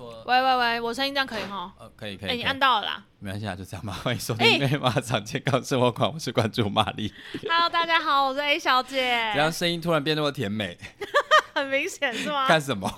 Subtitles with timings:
[0.00, 1.70] 说，喂喂喂，我声音这样可以哈？
[1.78, 3.04] 呃，可以可以，哎，你按到了啦。
[3.18, 3.92] 没关系啊，就这样吧。
[3.92, 7.12] 欢迎收哎听《妹马场健康生活馆》，我是关注玛丽。
[7.42, 9.42] Hello，大家好，我是 A 小姐怎。
[9.42, 10.78] 样声音突然变那么甜美？
[11.54, 12.48] 很明显是吗？
[12.48, 12.90] 干什么？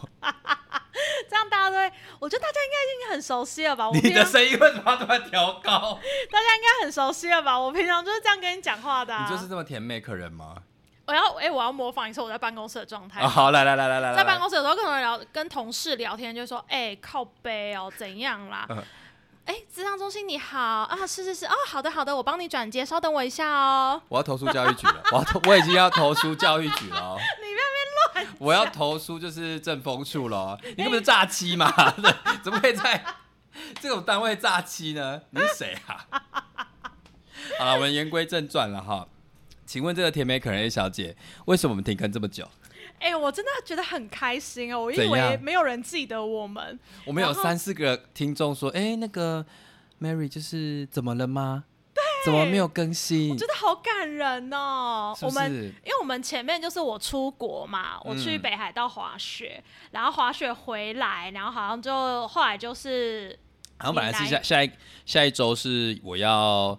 [1.28, 3.88] 这样大家都会，我觉得大家应该已经很熟悉了吧？
[3.90, 5.98] 我你的声音为什么要突然调高？
[6.30, 7.58] 大家应该很熟悉了吧？
[7.58, 9.26] 我平常就是这样跟你讲话的、啊。
[9.28, 10.54] 你就是这么甜美可人吗？
[11.13, 13.21] 我要哎、我要模仿一次我在办公室的状态。
[13.21, 18.66] 啊，好，来来来来来，在办公室有时候跟人聊、跟同事聊天，就说：“哎、靠背哦，怎样啦？
[18.70, 18.82] 嗯
[19.45, 24.00] 哎、智商中心你好啊，是是是，哦，好的好的，我帮你转接，稍等我一下哦。
[24.09, 27.19] 我要投诉教育局了， 我要投，我已经要投诉教育局了哦。
[27.42, 30.58] 你那边乱我要投诉就是政风处了哦。
[30.62, 31.69] 你根本是诈欺嘛？
[32.00, 33.05] 对 怎么可以在
[33.80, 35.20] 这种单位诈欺呢？
[35.30, 36.06] 你是谁啊？
[37.58, 39.06] 好了，我们言归正传了哈。
[39.72, 42.46] 请问这个甜美可人 A 小姐，为什么我们停更这么久？
[42.98, 49.42] 哎、我真的觉得很开心哦，我以为没有人记得我们，我们有三四个听众说，哎、那个
[49.98, 51.64] Mary 就是怎么了吗？
[52.22, 53.34] 怎么没有更新？
[53.38, 55.16] 觉得好感人哦。
[55.22, 55.50] 我们？
[55.50, 63.38] 因为我们前面就是我出国嘛，我去嗯北海道滑雪，然后滑雪回来，然后好像就后来就是
[63.78, 64.70] 好像本来是下下一
[65.06, 66.78] 下一周是我要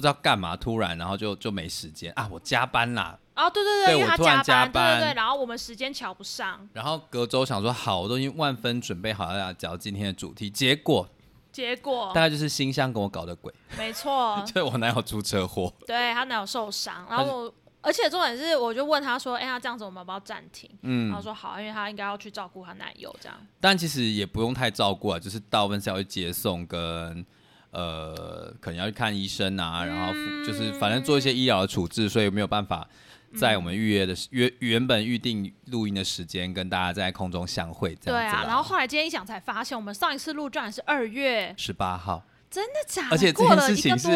[0.00, 2.12] 不知道干嘛，突然然后就就没时间。
[2.16, 3.18] 啊，我加班啦。
[3.36, 11.08] 哦，对对因为他对我突然加班，对对对，然后我们时间瞧不上，然后隔周想说好，我都已经万分准备好要讲今天的主题，结果。
[11.52, 12.12] 结果。
[12.14, 17.54] 大概就是新香跟我搞的鬼，没错， 就是我男友出车祸，对他男友受伤，然后我。
[17.82, 21.08] 而且重点是，我就问他说：“哎、那，这样子我们要不要暂停？”嗯。
[21.08, 23.34] 然后说好，因为他应该要去照顾他男友，这样。
[23.58, 27.24] 但其实也不用太照顾啊，就是大部分是要去接送跟
[27.70, 32.88] 呃，可能要去看医生啊，然后嗯就是反正做一些医疗的处置，所以没有办法
[33.36, 43.10] 在我们预约的时约原本预定录音的时间跟大家在空中相会，这对啊，样子啦然后后来今天一想才发现，我们上一次录居然是二月，十八号，真的假的？
[43.12, 44.08] 而且这件事情是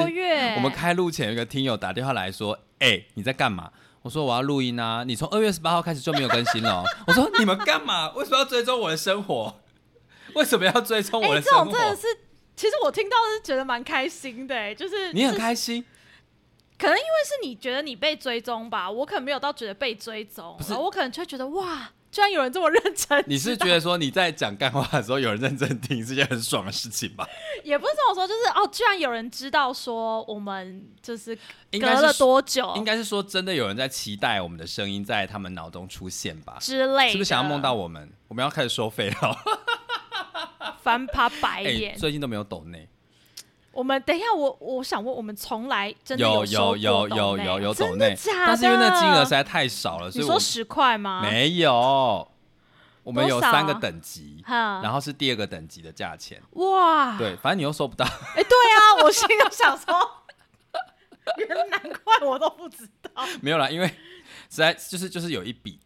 [0.56, 3.70] 我们开录前有一个听友打电话来说：“哎、你在干嘛？”
[4.02, 5.02] 我说：“我要录音啊！
[5.05, 6.84] 你从二月十八号开始就没有更新了哦。
[7.07, 8.11] ”我说：“你们干嘛？
[8.14, 9.61] 为什么要追踪我的生活？
[10.34, 11.64] 为什么要追踪哎、我的这生活？
[11.64, 12.07] 这种真的是，
[12.56, 15.84] 其实我听到是觉得蛮开心的、哎就是你很开心？
[16.76, 27.26] 可能因为是你觉得你被追踪吧，我可能没有到觉得被追踪，然后我可能就会觉得哇，居然有人这么认真，你是觉得说你在讲干话的时候有人认真听是件很爽的事情吧？
[27.62, 31.36] 也不是这么说，就是哦，居然有人知道说我们就是
[31.80, 36.58] 隔了多久，应该是说真的有人在期待我们的声音在他们脑中出现吧？
[36.60, 38.12] 之类的，是不是想要梦到我们？
[38.26, 39.38] 我们要开始收费了。
[40.83, 41.97] 翻趴白哎、眼？
[41.97, 42.89] 最近都没有抖内。
[43.73, 48.17] 我们等一下，我我想问，我们从来真的有有有有有有抖内？
[48.47, 51.20] 但是因为那金额实在太少了，所以我你说十块吗？
[51.23, 52.29] 没有。
[53.02, 56.41] 我们有三个等级，然后是第二个等级的价钱。
[56.52, 58.07] 哇，对，反正你又收不到。
[58.07, 59.95] 哎、对啊， 我心里想说，
[61.36, 63.11] 原来难怪我都不知道。
[63.42, 65.79] 没有啦，因为实在就是就是有一笔，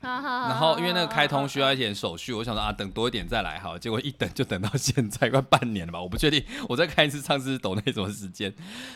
[0.00, 3.78] 然然后因为那个开通需要一点手续，我想说啊，等多一点再来好了。
[3.78, 6.00] 结果一等就等到现在，快半年了吧？
[6.00, 8.54] 我不确定，我再看一次上次抖那什么时间。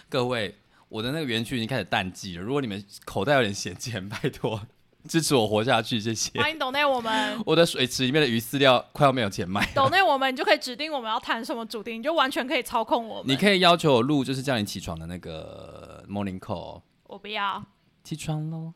[0.08, 0.56] 各位，
[0.88, 4.60] 我的那个园区已经开始淡季了，如果你们口袋有点闲钱，拜托
[5.06, 6.40] 支持我活下去，谢谢。
[6.40, 9.68] 欢迎抖内我们，我的水池里面的鱼饲料快要没有钱卖了。
[9.74, 13.30] 抖内我们，你就可以指定我们要谈什么主题，你就完全可以操控我们。
[13.30, 17.62] 你可以要求我录，就是叫你起床的那个 morning call，我不要
[18.02, 18.72] 起床喽，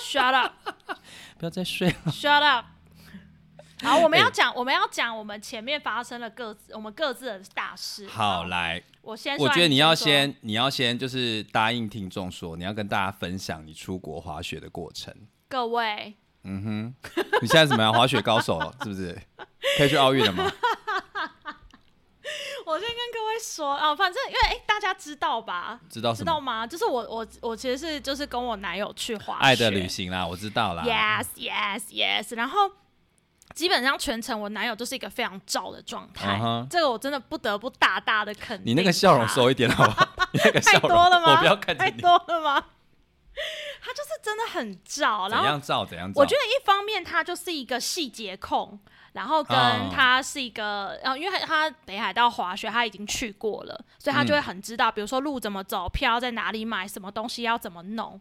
[0.00, 0.96] ，shut up，shut
[1.38, 2.12] 不要再睡了。
[2.12, 2.66] Shut up！。
[3.80, 8.08] 好，我们要哎讲，我们要讲我们前面发生了各自我们各自的大事。
[8.08, 15.14] 好，，来，我先，我觉得你要先，你要先就是答应听众说，你要跟大家分享你出国滑雪的过程。
[15.48, 16.94] 各位，嗯哼，
[17.40, 17.92] 你现在怎么样？
[17.92, 19.16] 滑雪高手了是不是？
[19.76, 20.50] 可以去奥运了吗？
[22.66, 25.80] 我先跟各位说啊，反正因为哎、大家知道吧？
[25.88, 26.12] 知道？
[26.12, 26.66] 知道吗？
[26.66, 30.82] 就是我我我其实是就是跟我男友去滑雪，爱的旅行啦，我知道啦。
[30.84, 32.36] Yes, yes, yes。
[32.36, 32.70] 然后
[33.54, 36.38] 基本上全程我男友就是一个非常照的状态
[36.70, 38.66] 这个我真的不得不大大的肯定。
[38.66, 40.08] 你那个笑容收一点好不好？
[40.32, 41.32] 你那个笑太容，多了吗？
[41.32, 41.90] 我不要看着太。
[41.90, 42.64] 多了吗？
[43.80, 46.20] 他就是真的很照，然后怎样照怎样照？
[46.20, 48.78] 我觉得一方面他就是一个细节控，
[49.12, 58.20] 然后跟哦他是一个，然后，因为他他北海道滑雪他已经去过了，所以他就会很知道，比如说路怎么走，票在哪里买，什么东西要怎么弄，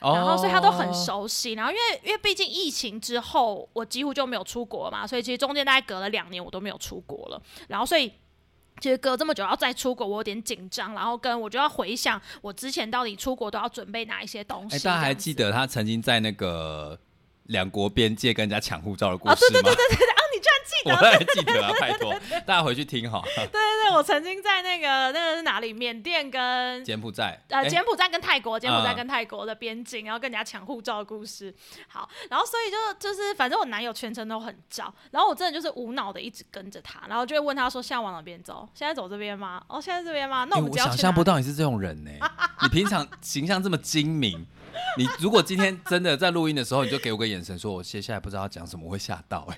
[0.00, 1.52] 哦，然后所以他都很熟悉。
[1.52, 7.40] 然后因为因为毕竟疫情之后，我几乎就没有出国嘛，所以其实中间大概隔了两年我都没有出国了。
[7.68, 8.12] 然后所以
[8.80, 10.94] 其实隔这么久要再出国，我有点紧张。
[10.94, 14.76] 然后跟我就要回想我之前到底出国都要准备哪一些东西。
[14.76, 16.98] 哎，大家还记得他曾经在那个
[17.44, 19.34] 两国边界跟人家抢护照的故啊？
[19.34, 19.70] 事吗？
[20.86, 22.14] 我当然记得啊，拜托
[22.46, 23.22] 大家回去听哈。
[23.36, 25.72] 对对对，我曾经在那个那个是哪里？
[25.72, 31.54] 缅甸跟柬埔寨，呃，哎柬埔寨跟泰国，柬埔寨嗯跟泰国的边境，然后跟人家抢护照的故事。
[31.88, 38.68] 好，然后所以就就是，反正我男友全程都很照，然后我真的就是无脑的一直跟着他，然后就会问他说：“现在往哪边走？
[38.74, 39.62] 现在走这边吗？
[39.68, 40.44] 哦，现在这边吗？
[40.44, 42.10] 那我想象不到你是这种人呢、
[42.62, 44.46] 你平常形象这么精明，
[44.96, 49.56] 你如果今天真的在录音的时候，你就给我个眼神，说我接下来不知道要讲什么，我会吓到哎、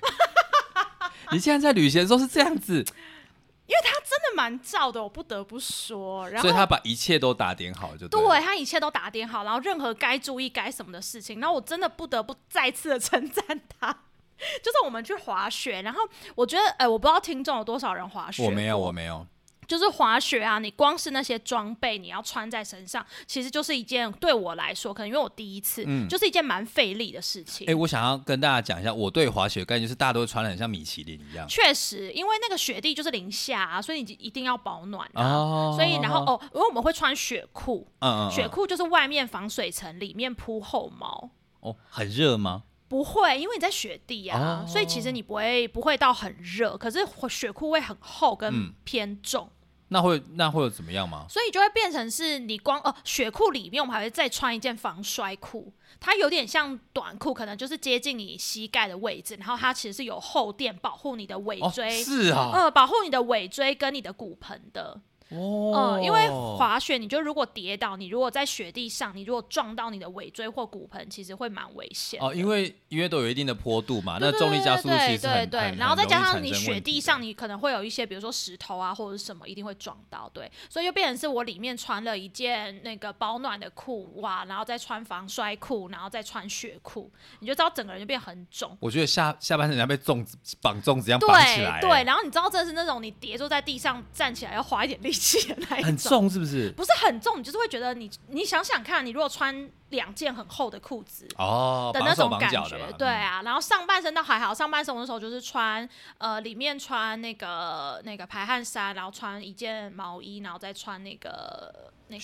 [1.35, 6.27] 你现在在旅行的时候是这样子，因为他真的蛮照的，我不得不说。
[6.29, 13.43] 然后所以他把一切都打点好，就对对他一切都打点好，然后任何该注意该什么的事情，然后我真的不得不再次的称赞
[13.79, 13.95] 他。
[14.63, 15.99] 就是我们去滑雪，然后
[16.33, 19.27] 我觉得，哎、我不知道听众有多少人滑雪，我没有，我没有。
[19.69, 27.67] 就是滑雪啊，你光是那些装备你要穿在身上，其实就是一件对我来说，可能因为我第一次，嗯就是一件蛮费力的事情。
[27.69, 31.47] 哎、我想要跟大家讲一下，我对滑雪概念就是大家都穿的很像米其林一样。
[31.47, 35.23] 确实，因为那个雪地就是零下啊，所以你一定要保暖啊。
[35.23, 41.29] 哦所以，然后哦，因为我们会穿雪裤，嗯嗯嗯雪裤就是外面防水层，里面铺厚毛。
[41.59, 42.63] 哦，很热吗？
[42.87, 49.47] 不会，因为你在雪地啊，哦所以其实你不会不会到很热，可是雪裤会很厚跟嗯偏重。
[49.89, 51.25] 那会那会有怎么样吗？
[51.29, 65.01] 所以就会变成是你光哦，雪裤里面我们还会再穿一件防摔裤，它有点像短裤，可能就是接近你膝盖的位置，然后它其实是有后垫保护你的尾哦，椎，是啊，呃，保护你的尾椎跟你的骨盆的。
[65.29, 72.19] 哦嗯，因为滑雪，你就如果跌倒，你如果在雪地上，你如果撞到你的尾椎或骨盆，其实会蛮危险。
[72.21, 88.75] 哦，因为因为都有一定的坡度嘛，那重力加速度对其实很对对然后再加上你雪地上，你可能会有一些，比如说石头啊或者是什么，一定会撞到，对，所以就变成是我里面穿了一件那个保暖的裤袜，然后再穿防摔裤，然后再穿雪裤，你就知道整个人就变很肿。
[88.79, 96.71] 我觉得下下半身像被粽子绑粽子一样绑起来，对对，，然后你知道这是那种你跌坐在地上站起来要花一点力气的那一种，很重是不是？
[96.71, 103.41] 不是很重，你就是会觉得你你想想看，你如果穿两件很厚的裤子，哦，的那种感觉，，对啊。
[103.43, 105.87] 然后上半身倒还好，上半身我那时候就是穿
[106.17, 112.21] 呃里面穿那个那个排汗衫，然后穿一件毛衣，然后再穿那个那个，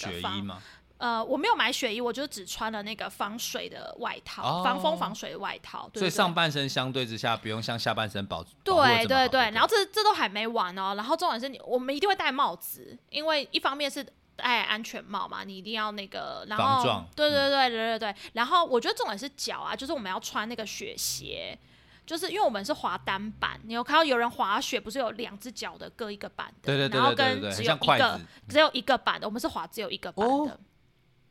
[0.98, 5.90] 呃我没有买雪衣，我就只穿了那个防水的外套，哦防风防水的外套。
[5.92, 14.06] 对所以上半身相对之下不用像下半身保保对对对，然后这这都还没完哦，然后重点是你我们一定会戴帽子，因为一方面是
[14.36, 21.58] 戴安全帽嘛，你一定要那个，然后对对对对对对，然后我觉得重点是脚啊，就是我们要穿那个雪鞋。
[22.06, 28.22] 就是因为我们是滑单板，你有看到有人滑雪不是有两只脚的各一个板的，对对对然后对对对，跟只有一个。
[28.48, 30.32] 只有一个板的，我们是滑只有一个板的。
[30.32, 30.60] 哦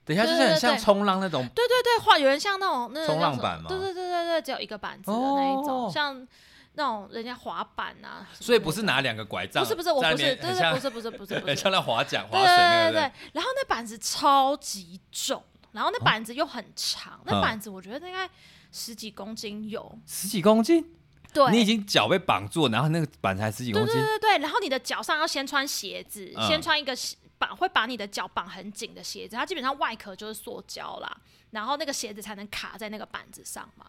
[0.04, 3.68] 等一下，就对对是很像冲浪那种，对对对，画有人像那种那个冲浪板吗？
[3.68, 5.90] 对对对对对，只有一个板子的那一种，哦。
[5.92, 6.26] 像
[6.74, 8.28] 那种人家滑板啊。
[8.38, 13.12] 所以不是拿两个拐杖，不是不是，我不是，对对，不是不是不是不是，很像那滑桨滑对水那个对对对。
[13.32, 15.42] 然后那板子超级重，
[15.72, 17.40] 然后那板子又很长，那嗯。
[17.40, 18.28] 板子我觉得应该
[18.72, 19.98] 十几公斤有。
[20.06, 20.84] 十几公斤，
[21.32, 23.94] 对，你已经脚被绑住，然后那个板才十几公斤？
[23.94, 26.46] 对，对对，然后你的脚上要先穿鞋子，嗯。
[26.46, 31.16] 先穿一个鞋绑会把你的脚绑很紧的鞋子，它基本上外壳就是塑胶啦，
[31.50, 33.86] 然后那个鞋子才能卡在那个板子上嘛。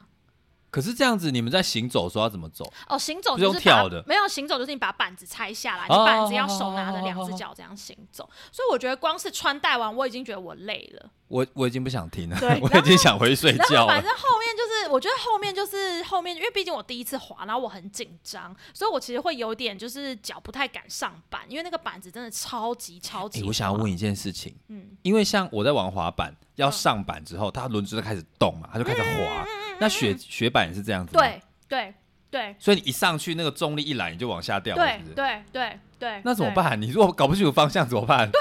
[0.69, 2.69] 可是这样子，你们在行走的时候要怎么走？
[2.89, 11.09] 哦，行走就是跳的没有行走就是你把板子拆下来，你哦板子要手拿着两只脚这样行走，所以我觉得光是穿戴完我已经觉得我累了。
[11.27, 23.43] 我我已经不想听了， 我已经想回去睡觉反正后面就是，我觉得后面就是后面，因为毕竟我第一次滑，然后我很紧张，所以我其实会有点就是脚不太敢上板，因为那个板子真的超级超级。
[23.43, 29.45] 我想要问一件事情，嗯，因为像我在玩滑板，要上板之后，它轮子就开始动嘛，它就开始滑。
[29.79, 31.93] 那雪雪板也是这样子对对
[32.29, 35.01] 对所以你一上去，那个重力一来，你就往下掉，对？
[35.15, 36.79] 对对对，那怎么办？
[36.81, 38.29] 你如果搞不清楚方向怎么办？
[38.29, 38.39] 对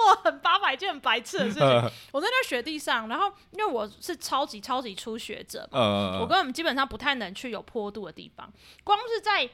[0.00, 1.66] 做了很八百件很白痴的事情，
[2.12, 8.50] 我在那雪地上，然后因为我是超级超级初学者嘛，呃我，根本基本上不太能去有坡度的地方，
[8.82, 9.48] 光是在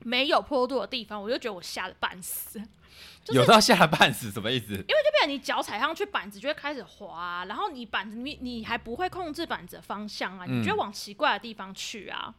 [0.00, 2.62] 没有坡度的地方，我就觉得我吓得半死。
[3.24, 4.66] 就是有到下半死什么意思？
[4.72, 12.34] 因为就变成你脚踩上去，板子就会开始滑啊、然后你板子你你还不会控制板子的方向啊，嗯你就会往奇怪的地方去啊。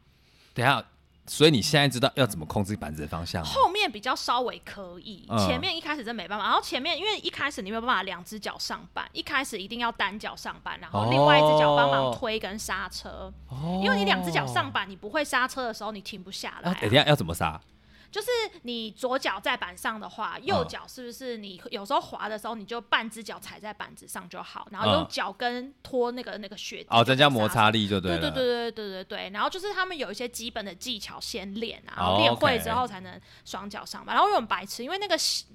[0.54, 0.86] 等一下，
[1.28, 3.50] 所以你现在知道要怎么控制板子的方向吗？
[3.50, 6.46] 后面比较稍微可以，嗯前面一开始真没办法。
[6.46, 13.32] 然后前面因为一开始你没有办法两只脚上板，一开始一定要单脚上板，然后另外一只脚帮忙推跟刹车。
[13.50, 17.60] 哦因为你两只脚上板，你不会刹车的时候你停不下来、啊，哎等一下要怎么刹？
[18.16, 18.30] 就是
[18.62, 28.02] 你左脚在板上的话，右脚是不是你有时候滑的时候，你就半只脚踩在板子上就好，然后用嗯脚跟拖那个那个雪地哦，增加摩擦力就了。
[28.02, 34.16] 对对对对对对对，然后就是他们有一些基本的技巧先练啊，然哦后练会之后才能双脚上板。
[34.16, 35.48] 然后我很白痴，因为那个习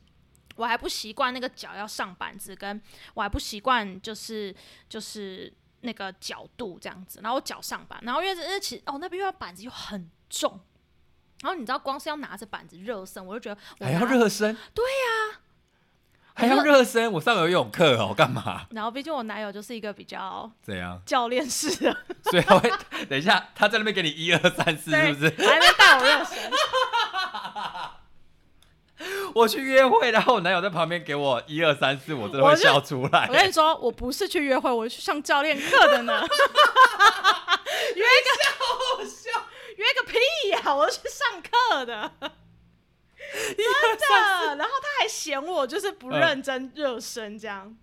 [0.56, 2.78] 我还不习惯那个脚要上板子，跟
[3.14, 4.54] 我还不习惯就是
[4.86, 5.50] 就是
[5.80, 10.60] 那个角度这样子，然后我脚上板，然后因为因为其实哦那边因为板子又很重。
[11.42, 14.56] 然后你知道，光是要拿着板子热身，我就觉得我还要拿热身？
[14.74, 15.40] 对呀、
[16.34, 17.10] 还要我热身？
[17.12, 18.66] 我上游泳课哦，干嘛？
[18.70, 21.00] 然后毕竟我男友就是一个比较怎样？
[21.06, 22.70] 教练式的，所以他会
[23.08, 25.30] 等一下，他在那边给你一二三四，是不是？
[25.48, 26.36] 还没带我热身。
[29.34, 33.26] 我去约会，然后我男友在旁边给我一二三四，我真的会笑出来。
[33.28, 36.20] 我跟你说，我不是去约会，我是去上教练课的呢。
[37.96, 39.30] 约个 笑，
[39.80, 40.18] 约个屁
[40.50, 43.56] 呀、我是去上课的， 真
[44.46, 44.56] 的。
[44.56, 47.74] 然后他还嫌我就是不认真热身这样，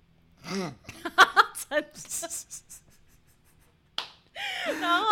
[1.69, 2.27] 真是。
[4.79, 5.06] 然后，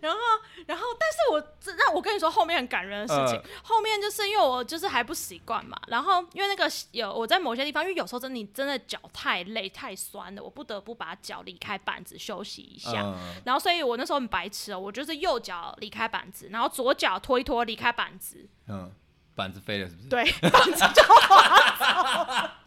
[0.00, 0.18] 然后，
[0.66, 3.38] 然后，但是我这那我跟你说，后面很感人的事情。
[3.38, 13.02] 嗯后面就是因为我就是还不习惯嘛，然后因为那个有我在某些地方，因为有时候真的你真的脚太累太酸了，我不得不把脚离开板子休息一下。
[13.02, 13.14] 嗯，
[13.44, 18.92] 然后，所以我那时候很白痴哦，我就是右脚离开板子，然后左脚拖一拖离开板子，嗯，
[19.34, 20.08] 板子飞了是不是？
[20.08, 22.58] 对，板子就滑走了。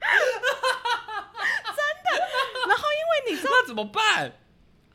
[0.00, 2.08] 真的，
[2.68, 4.32] 然后因为你知道那怎么办？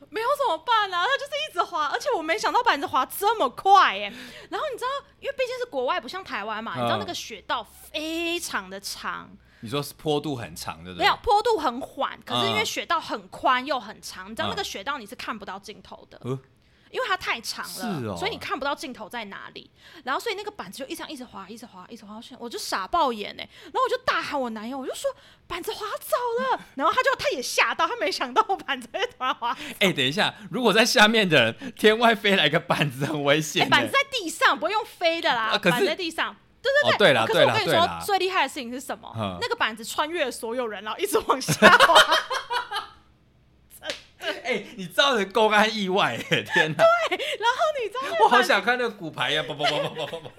[0.10, 1.06] 没有怎么办呢、啊？
[1.06, 4.12] 他就是一直滑，而且我没想到板子滑这么快耶。
[4.50, 11.04] 然后你知道，因为毕竟是国外，不像台湾嘛，嗯你知道那个雪道非常的长，你说是坡度很长，对不对？
[11.04, 16.20] 没有坡度很缓，可是因为嗯雪道很宽又很长，你知道嗯那个雪道你是看不到尽头的。
[16.24, 16.40] 呃
[16.92, 19.70] 因为它太长了，是哦所以你看不到尽头在哪里。
[20.04, 23.48] 然后，所以那个板子就一直一直滑，一直滑，一直滑，我就傻爆眼哎！
[23.64, 25.10] 然后我就大喊我男友，我就说
[25.48, 26.60] 板子滑走了。
[26.76, 33.70] 然后他就他也吓到，他没想到我板子会突然滑哎、等一下，如果在下面的人天外飞来个板子，很危哎、险、欸。
[33.70, 36.36] 板子在地上，不会用飞的啦，啊可是板子在地上。
[36.62, 38.04] 对对哦，对啦，可是对啦，我跟你说啦，。
[38.06, 39.38] 最厉害的事情是什么嗯？
[39.40, 41.96] 那个板子穿越了所有人，然后一直往下滑。
[44.50, 46.84] 哎、你造成公安意外、哎，天哪！
[47.10, 50.32] 对然后你知道我好想看那个骨牌呀，啵啵啵啵啵啵啵。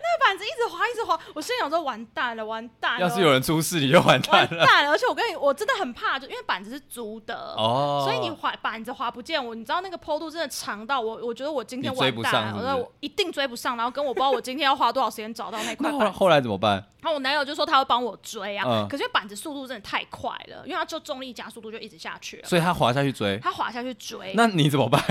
[0.00, 3.00] 那个板子一直滑，一直滑，我心里想说完蛋了，完蛋了。
[3.00, 4.56] 要是有人出事，你就完蛋了。
[4.56, 4.90] 完蛋了！
[4.90, 15.98] 而且我跟你，我真的很怕，就因为板子是租的，哦，所以你滑板子滑不见我，你知道那个坡度真的长到我，我觉得我今天完蛋了，是是我说我一定追不上，然后跟我不知道我今天要花多少时间找到那块板子。
[15.98, 16.72] 那后来后来怎么办？
[17.00, 24.32] 然后我男友就说他会帮我追啊，嗯可是板子速度真的太快了，因为他就重力加速度就一直下去了，所以他滑下去追，他滑下去追。
[24.34, 25.02] 那你怎么办？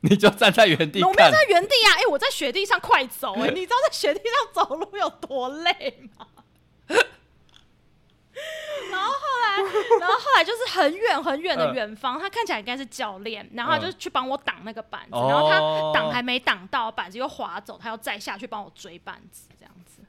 [0.00, 1.38] 你就站在原地我没有在。
[1.48, 6.26] 原地啊，哎、我在雪地上快走、哎， 你知道在雪地上走路有多累吗？
[8.90, 9.56] 然后后来，
[9.98, 20.02] 然后后来就是很远很远的嗯远方，他看起来应该是教练，然后他就去帮我挡那个板子，哦然后他挡还没挡到，板子又滑走，他要再下去帮我追板子，这样子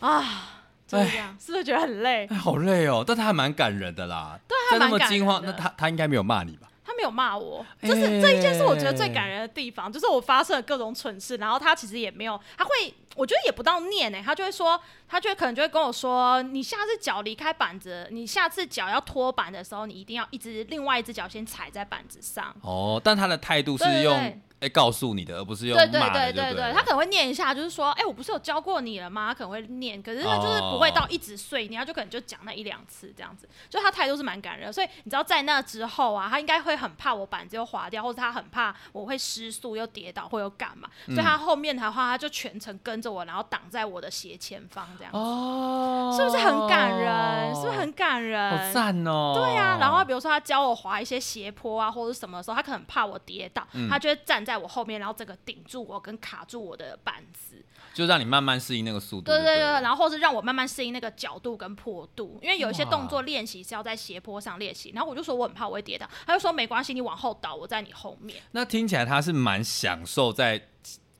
[0.00, 2.26] 啊，就是这样，是不是觉得很累？
[2.28, 4.38] 哎，好累哦，但他还蛮感人的啦。
[4.48, 6.66] 对还蛮感人的那他他应该没有骂你吧？
[6.96, 12.70] 他没有骂我，就是这一件事我觉得最感人的地哎方，就是我发生了各种蠢事，然后他其实也没有，他会，
[13.14, 22.54] 我觉得也不到念哎、他就会说，他就会可能就会跟我说，你下次脚离开板子，你下次脚要拖板的时候，你一定要一只另外一只脚先踩在板子上。
[22.62, 29.28] 哦，但他的态度是用对哎告诉你的，而不是用对对，对对对对，他可能会念一下，就是说，哎、我不是有教过你了吗？
[29.28, 34.72] 他可能会念，可是他就是不会到一直碎念，他就可能就讲那一两次这样子，就他态度是蛮感人的。
[34.72, 47.54] 所以你知道，在那之后啊，他应该会很怕我板子又滑掉，或者他很怕我会失速又跌倒或又干嘛，所以他后面的话，他就全程跟着我，然后挡在我的斜前方这样子，哦，是不是很感人？
[47.54, 48.50] 是不是很感人？
[48.50, 49.34] 好赞哦？
[49.36, 57.64] 对啊，然后比如说他教我滑一些斜坡啊，或者什么的时候，他可能怕我跌倒，嗯他就会站在我后面，然后整个顶住我跟卡住我的板子。
[57.94, 59.64] 就让你慢慢适应那个速度就对对对。
[59.80, 64.92] 然后或是让我慢慢适应那个角度跟坡度，因为有一些哇动作练习是要在斜坡上练习。
[64.94, 68.36] 然后我就说我很怕我会跌倒，他就说没关系，你往后倒，我在你后面。
[68.50, 70.60] 那听起来他是蛮享受在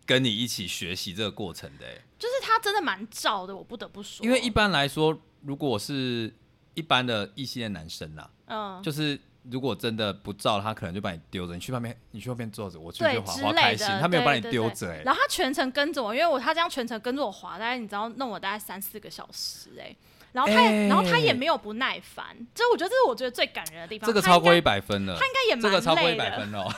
[0.06, 4.24] 跟你一起学习这个过程的，哎就是他真的蛮照的，我不得不说。
[4.24, 6.32] 因为一般来说，如果是
[6.72, 9.20] 一般的异性恋男生啦，嗯，就是
[9.50, 19.94] 如果真的不照，他可能就把你丢着，你去旁边，你去后面坐着，我去就滑滑开心，他没有把你丢着，哎，然后他全程跟着我，因为我他这样全程跟着我滑，大概你知道弄我大概三四个小时哎、
[20.32, 24.06] 然后他也，哎然后他也没有不耐烦，这我觉得这是我觉得最感人的地方。
[24.06, 25.18] 这个超过一百分了。
[25.18, 26.72] 他，应该也蛮这个超过一，百分哦。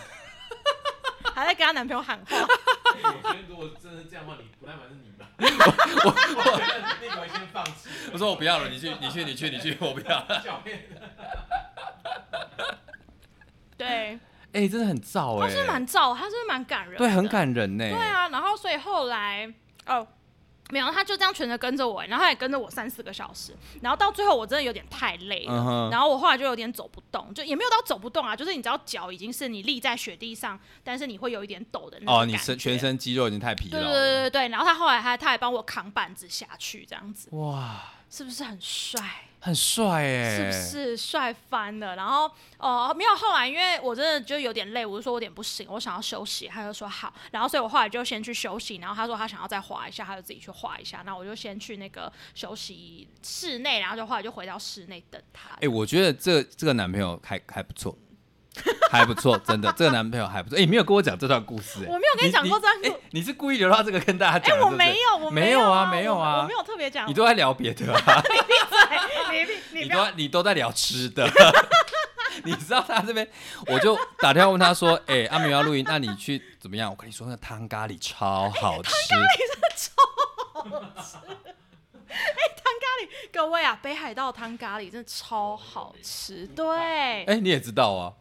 [1.38, 2.24] 还在跟她男朋友喊话。
[2.30, 6.58] 我觉得如果真的是这样的话，你不耐烦是你吧， 我我
[7.00, 7.88] 那个先放弃。
[8.12, 10.26] 我说我不要了，你去，你去，你去，你去，我不要。
[13.76, 14.18] 对，
[14.52, 19.52] 哎、真的很燥哎、他是蛮燥，他是蛮感人的，对，很感人呢、对啊，然后所以后来
[19.86, 20.06] 哦。
[20.70, 33.92] 没有，他就这样全程跟着我，然后他也跟着我三四个小时，然后到最后我真的有点太累了，然后我后来就有点走不动，就也没有到走不动啊，就是你知道脚已经是你立在雪地上，但是你会有一点抖的那种哦，你身全身肌肉已经太疲对劳了。
[33.92, 37.28] 对对对对，然后他后来还他还帮我扛板子下去，这样子。
[37.32, 39.02] 哇，是不是很帅？
[39.40, 41.94] 很帅哎、是不是帅翻了？
[41.94, 55.50] 然后哦、没有，后来因为我真的就有点累，我就说我有点不行，我想要休息，他就说好，然后所以我后来就先去休息，然后他说他想要再滑一下，他就自己去滑一下，那我就先去那个休息室内，然后就后来就回到室内等他。
[55.60, 57.96] 哎、我觉得这这个男朋友还还不错，
[58.90, 60.56] 还不错，真的，这个男朋友还不错。
[60.58, 64.64] 哎、你没有跟我讲这段故事、哎我没有跟你讲过这段故你你是故意留到这个跟大家哎、讲的？
[64.64, 68.22] 我没有，我没有啊，没有啊，我没有特别讲，你都在聊别的啊，
[69.72, 71.28] 你你都在你都在聊吃的。
[72.44, 73.28] 你知道他这边，
[73.66, 79.90] 我就打电话问他说：“哎、阿明要录音，那你去怎么样？”我跟你说，那汤咖喱超好吃汤咖喱真的超
[80.54, 80.62] 好
[81.02, 81.16] 吃。
[82.08, 88.12] 哎，汤咖喱各位啊，北海道汤咖喱真的超好吃，对，哎、你也知道啊？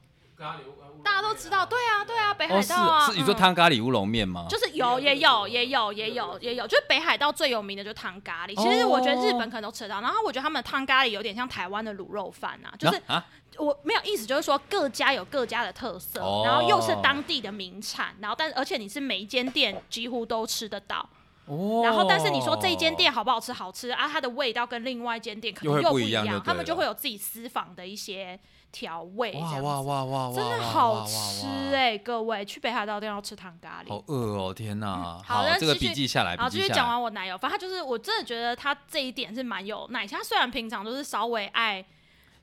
[1.04, 4.46] 大家都知道，对啊，对啊，北哦，是海道啊，是，你说嗯汤咖喱乌龙面吗？
[4.48, 8.56] 就是有也有也有也有也有，就是北海道最有名的就是汤咖喱。
[8.56, 13.26] 其实我觉得日本可能都吃得到，然后我觉得他们的汤咖喱有点像台湾的卤肉饭啊，就是啊，
[13.58, 21.08] 我没有意思，就是说各家有各家的特色，哦然后又是当地的名产，然后但而且你是每一间店几乎都吃得到，
[21.46, 23.52] 哦然后但是你说这一间店好不好吃？
[23.52, 28.40] 好吃啊，它的味道跟另外一间店可能又不一样他们就了会有自己私房的一些
[28.78, 29.62] 调味，这样子。
[29.62, 33.90] 哇哇哇哇哇，真的好吃哎、哎、各位去北海道一定要吃糖咖喱。
[33.90, 34.54] 好饿哦！
[34.54, 36.76] 天哪，好那这个笔记下来，然后继续笔记。
[36.76, 40.16] 讲完我男友，反正他就是我真的觉得他这一点是蛮有耐心。
[40.16, 41.84] 他虽然平常都是稍微爱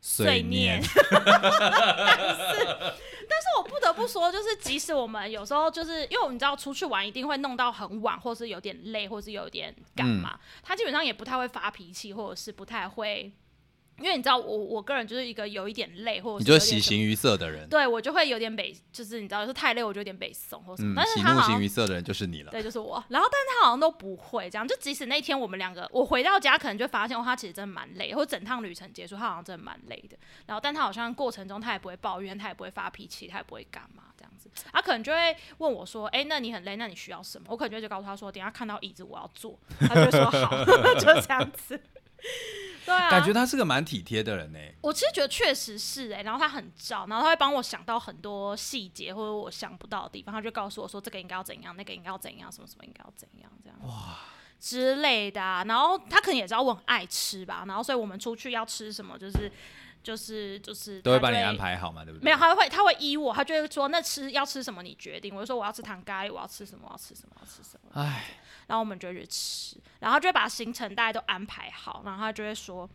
[0.01, 1.23] 碎念， 但
[3.41, 13.33] 是我不得不说，就是即使我们有时候就是因为我们知道出去玩一定会弄到很晚，或是有点累，或是有点干嘛，嗯他基本上也不太会发脾气，或者是不太会。
[13.99, 22.51] 因为你知道我我个人就是一个有一点累，或者你就喜形于色的人，对我就会有点北，就是你知道，就是太累我就有点北宋或什么，嗯但，是喜怒他好形于色的人就是你了。
[22.51, 23.03] 对，就是我。
[23.09, 24.67] 然后，但是他好像都不会这样。
[24.67, 30.17] 就即使那天我们两个，我回到家可能就发现，哦，他其实真的蛮累，或者整趟旅程结束，他好像真的蛮累的。
[30.47, 34.51] 然后，但他好像过程中他也不会抱怨，他也不会发脾气，他也不会干嘛这样子。
[34.73, 40.65] 他可能就会问我说：“哎、那你很累，那你需要什么？”我可能就会就告诉他说：“等下看到椅子我要坐。”他就说：“好。
[40.99, 41.81] ”就这样子。
[42.85, 44.59] 对啊，感觉他是个蛮体贴的人呢。
[44.83, 54.19] 我其实觉得确实是哎、然后他很照，然后他会帮我想到很多细节或者我想不到的地方，他就告诉我说这个应该要怎样，那个应该要怎样，什么什么应该要怎样，这样哇
[54.61, 55.65] 之类的、啊。
[55.67, 59.51] 然后他可能也知道我很爱吃吧，然后所以我们出去要吃什么，就是
[60.05, 61.57] 就是就是都会帮你安。
[61.57, 62.25] 排好嘛，对不对？
[62.25, 65.35] 没有，他会他会依我，他就会说那吃要吃什么你决定。
[65.35, 67.91] 我就说我要吃糖咖喱，我要吃什么，我要吃什么，我要吃什么。
[67.95, 68.25] 唉，
[68.67, 72.89] 然后我们就去吃，然后就会把行程大家都安排好，然后他就会说，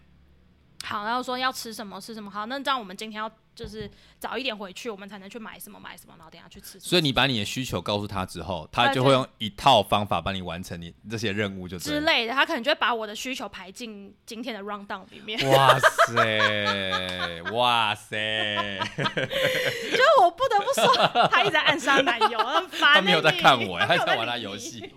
[0.83, 6.79] 好，然后说要吃什么吃什么，好，那这样我们今天要就是早一点回去，我们才能去买什么买什么，然后等下去吃。
[6.79, 11.99] 所以你把你的需求告诉他之后，他就会用一套方法帮你完成你这些任务，就对了。
[11.99, 15.37] 之类的，他可能就会把我的需求排进今天的 round down 里面。
[15.51, 22.95] 哇塞，哇塞， 就是我不得不说，他一直在暗杀男友，很烦、欸。
[22.99, 24.93] 他没有在看我，他没有他在玩他游戏。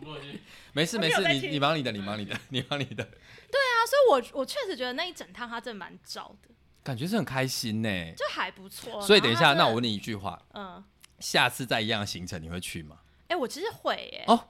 [0.74, 6.48] 没事没事，你你忙你的，你忙你的，你忙你的，对啊，所以我我确实觉得那一整趟他真的蛮糟的，
[6.82, 8.12] 感觉是很开心呢。
[8.16, 9.00] 就还不错。
[9.00, 10.82] 所以等一下，那我问你一句话：嗯，
[11.18, 12.98] 下次再一样的行程，你会去吗？
[13.28, 14.48] 哎、我其实会耶、哦，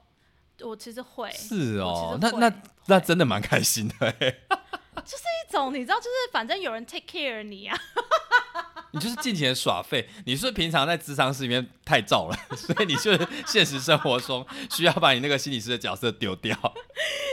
[0.60, 2.52] 我其实会，是哦那那
[2.86, 4.12] 那真的蛮开心的
[5.04, 5.24] 就是。
[5.42, 7.78] 一种你知道，就是反正有人 take care 你啊，
[8.92, 10.08] 你就是尽情的耍废。
[10.24, 16.56] 你是不是平常在智商室里面太燥了，所以你就是现实生活中需要把你那个心理师的角色丢掉。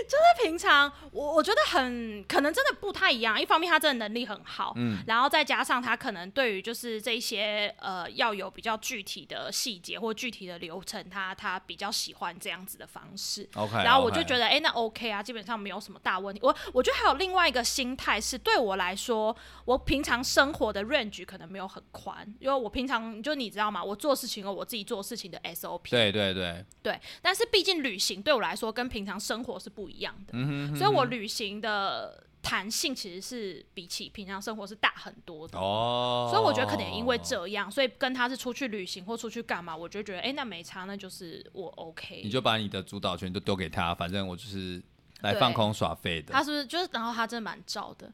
[0.10, 3.40] 就是平常我我觉得很可能真的不太一样。
[3.40, 13.48] 一方面他真的能力很好，嗯然后再加上他可能对于就是这一些呃要有比较具体的细节或具体的流程，他他比较喜欢这样子的方式。
[13.54, 16.40] OK，然后我就觉得得，哎、那 OK 啊，基本上没有什么大问题。
[16.42, 23.84] 我我觉得还有另外一个心态是，对我来说，我平常生活的 range 可能没有很宽，因为我平常就你知道吗？
[23.84, 35.60] 我做事情有我自己做事情的 SOP，对对对，对，但是毕竟旅行对我来说跟平常生活是不一样的，嗯哼所以我旅行的弹性其实是比起平常生活是大很多的。
[35.60, 42.22] 哦，所以我觉得可能也因为这样，所以跟他是出去旅行或出去干嘛，我就觉得哎、诶那没差，那就是我 OK。
[42.24, 44.82] 你就把你的主导权都丢给他，反正我就是
[45.20, 46.32] 来放空耍废的。
[46.32, 48.10] 他是不是就是，然后他真的蛮照的，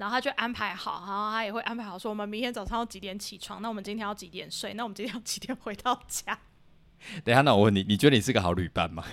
[0.00, 6.38] 然后他就安排好，然后他也会安排好说我们明天早上要几点起床，那我们今天要几点睡，那我们今天要几点回到家。
[7.22, 9.04] 等一下，那我问你，你觉得你是个好旅伴吗？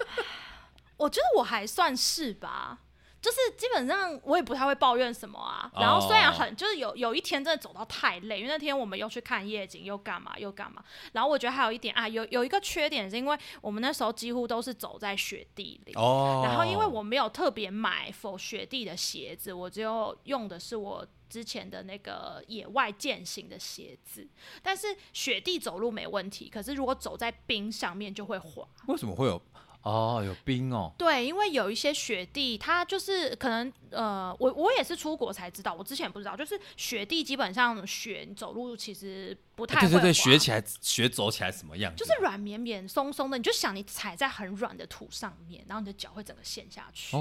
[0.98, 2.80] 我觉得我还算是吧，
[3.26, 5.68] 就是基本上我也不太会抱怨什么啊。
[5.74, 10.80] 然后虽然很就是有有一天真的走到太累，因为那天我们又去看夜景，又干嘛又干嘛。
[11.10, 15.92] 然后我觉得还有一点啊，有有一个缺点是因为我们那时候几乎都是走在雪地里。
[15.94, 24.28] 哦，然后因为我没有特别买否雪地的鞋子，我只有用的是我之前的那个野外践行的鞋子。
[24.62, 28.64] 但是雪地走路没问题，可是如果走在冰上面就会滑。
[28.86, 29.42] 为什么会有
[29.86, 30.92] 哦有冰哦？
[30.98, 42.04] 对，因为有一些雪地，它就是可能呃，我我也是出国才知道，我之前不知道，就是雪地基本上雪走路其实不太会对对对，雪起来雪走起来什么样子？
[42.04, 47.16] 就是软绵绵、松松的，你就想你踩在很软的土上面，然后你的脚会整个陷下去。
[47.16, 47.20] 哦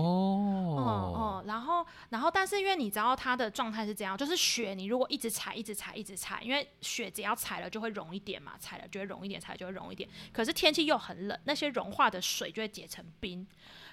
[0.76, 10.10] 哦，嗯，然后然后，但是因为你知道它的状态是这样，就是雪，你如果一直踩、一直踩、一直踩，因为雪只要踩了就会融一点嘛，踩了就会融一点，踩了就会融一点。
[10.34, 13.46] 可是天气又很冷，那些融化的水就会结成冰，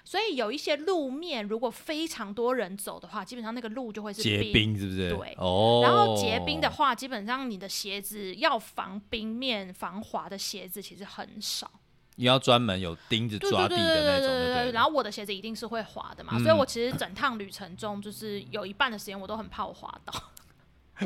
[0.05, 5.09] 所以有一些路面如果非常多人走的话，基本上那个路就会是结冰是不是？
[5.09, 11.69] 对哦，然后结冰的话，基本上你的鞋子要防冰面、防滑的鞋子其实很少。
[12.15, 14.65] 你要专门有钉子抓地的那种，对对对对。
[14.65, 14.71] 不对？
[14.71, 20.13] 然后我的鞋子一定是会滑的嘛，嗯所以我其实整趟旅程中，就是有一半的时间我都很怕我滑倒。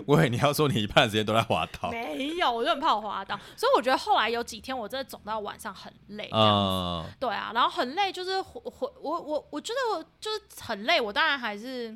[0.06, 3.40] 我以为你要说你一半的时间都在滑倒，没有，我就很怕我滑倒。
[3.56, 7.10] 所以我觉得后来有几天我真的走到晚上很累，这样子。
[7.10, 11.96] 嗯，对啊，然后很累，就是回回我我我觉得我就是很累，我当然还是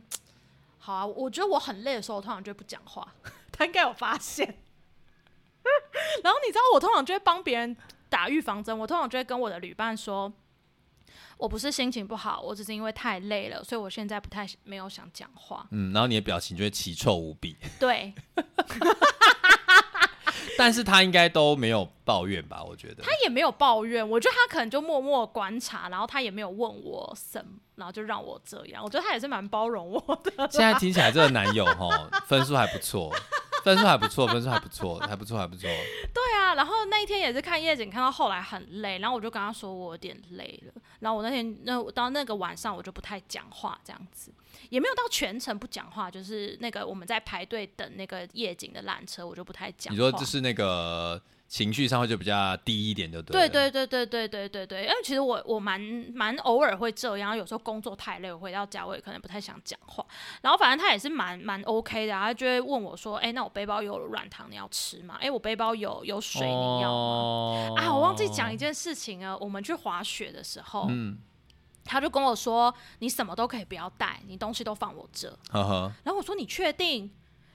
[0.80, 1.06] 好啊。
[1.06, 3.08] 我觉得我很累的时候，我通常就会不讲话，
[3.52, 4.46] 他应该有发现。
[6.24, 7.76] 然后你知道，我通常就会帮别人
[8.10, 10.32] 打预防针，我通常就会跟我的旅伴说。
[11.41, 15.65] 我不是心情不好，我只是因为太累了，所以我现在不太没有想讲话。
[15.71, 18.13] 嗯，然后你的表情就会奇臭无比， 对
[20.56, 22.63] 但是他应该都没有抱怨吧？
[22.63, 28.84] 我觉得他也没有抱怨，我觉得他可能就默默观察，然后他也没有问我什么，然后就让我这样。
[28.84, 30.32] 我觉得他也是蛮包容我的。
[30.51, 33.12] 现在听起来这个男友哈分数还不错，
[33.63, 35.69] 分数还不错，分数还不错，还不错，还不错。
[36.13, 44.32] 对啊，然后那一天也是看夜景，看到后来很累，然后我就跟他说我有点累了，然后我那天那到那个晚上我就不太讲话，这样子
[44.69, 49.95] 也没有到全程不讲话，就是那个我们在排队等那个夜景的缆车，我就不太讲话。
[49.95, 51.21] 你说这是那个
[51.52, 53.50] 情绪上会就比较低一点，就对了。
[53.50, 55.82] 对对对对对对对对，因为其实我我蛮
[56.14, 60.06] 蛮偶尔会这样，有时候工作太累，我回到家我也可能不太想讲话。
[60.42, 65.18] 然后反正他也是蛮蛮 OK 的、啊，他就会问我说：“哎、那我背包有软糖你要吃吗？
[65.20, 71.18] 哎、我背包有有水你要吗？”哦啊，我忘记讲一件事情啊，我们去滑雪的时候，嗯，
[71.84, 75.30] 他就跟我说：“你什么都可以不要带，你东西都放我这。
[75.50, 77.12] 呵呵，”然后我说：“你确定？”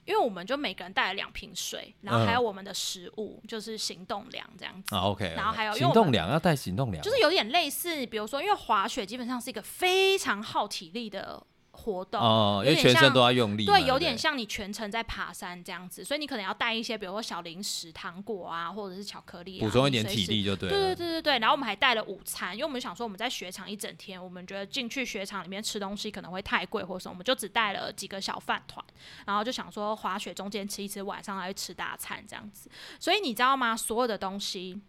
[0.07, 4.95] 因为我们就每个人带了两瓶水，然后还有我们的食物，就是行动粮这样子。
[4.95, 11.45] 啊 OK，然后还有行动粮要带行动粮，就是有点类似，比如说，因为滑雪基本上是一个非常耗体力的
[11.77, 20.95] 活动，哦，因为全身都要用力，对，有点像你全程在爬山这样子，所以你可能要带一些，比如说小零食、糖果啊，或者是巧克力、啊，补充一点体力就对对对。
[20.95, 28.83] 对对对，然后我们还带了午餐，因为我们想说我们在雪场一整天，我们觉得进去雪场里面吃东西可能会太贵或者什么，我们就只带了几个小饭团，
[29.25, 32.69] 然后就想说滑雪中间吃一吃，晚上还会吃大餐这样子。
[32.99, 33.77] 所以你知道吗？
[33.77, 34.81] 所有的东西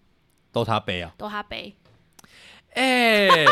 [0.50, 1.74] 都他背啊，都他背，
[2.74, 3.44] 哎。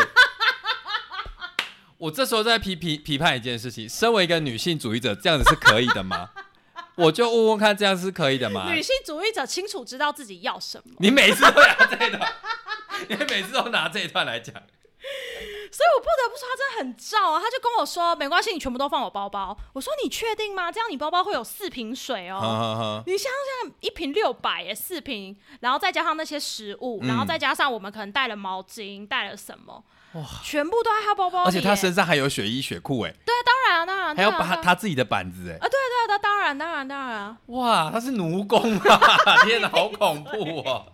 [1.98, 6.30] 我这时候在批批批判一件事情，身为一个女性主义者，这样子是可以的吗？
[6.96, 8.72] 我就问问看，这样是可以的吗？
[8.72, 12.32] 女性主义者清楚知道自己要什么，你每次都拿这一段，
[13.08, 17.40] 你每次都拿这一段来讲，所以我不得不说他真的很照啊。
[17.40, 19.56] 他就跟我说没关系，你全部都放我包包。
[19.74, 20.72] 我说你确定吗？
[20.72, 22.38] 这样你包包会有四瓶水哦。
[22.40, 23.30] 呵呵呵，你想
[23.62, 29.84] 想，一瓶六百耶，四瓶，然后再加上那些食物，嗯然后再加上我们可能带了毛巾，带了什么，
[30.16, 31.48] 哇，全部都在他包包里。
[31.48, 39.00] 而且他身上还有雪衣雪裤，哎，对当然啊当然，还有把他自己的板子，哎，啊，对对对，当然当然当然啊，哇，他是奴工啊！
[39.44, 40.86] 天哪，好恐怖哦！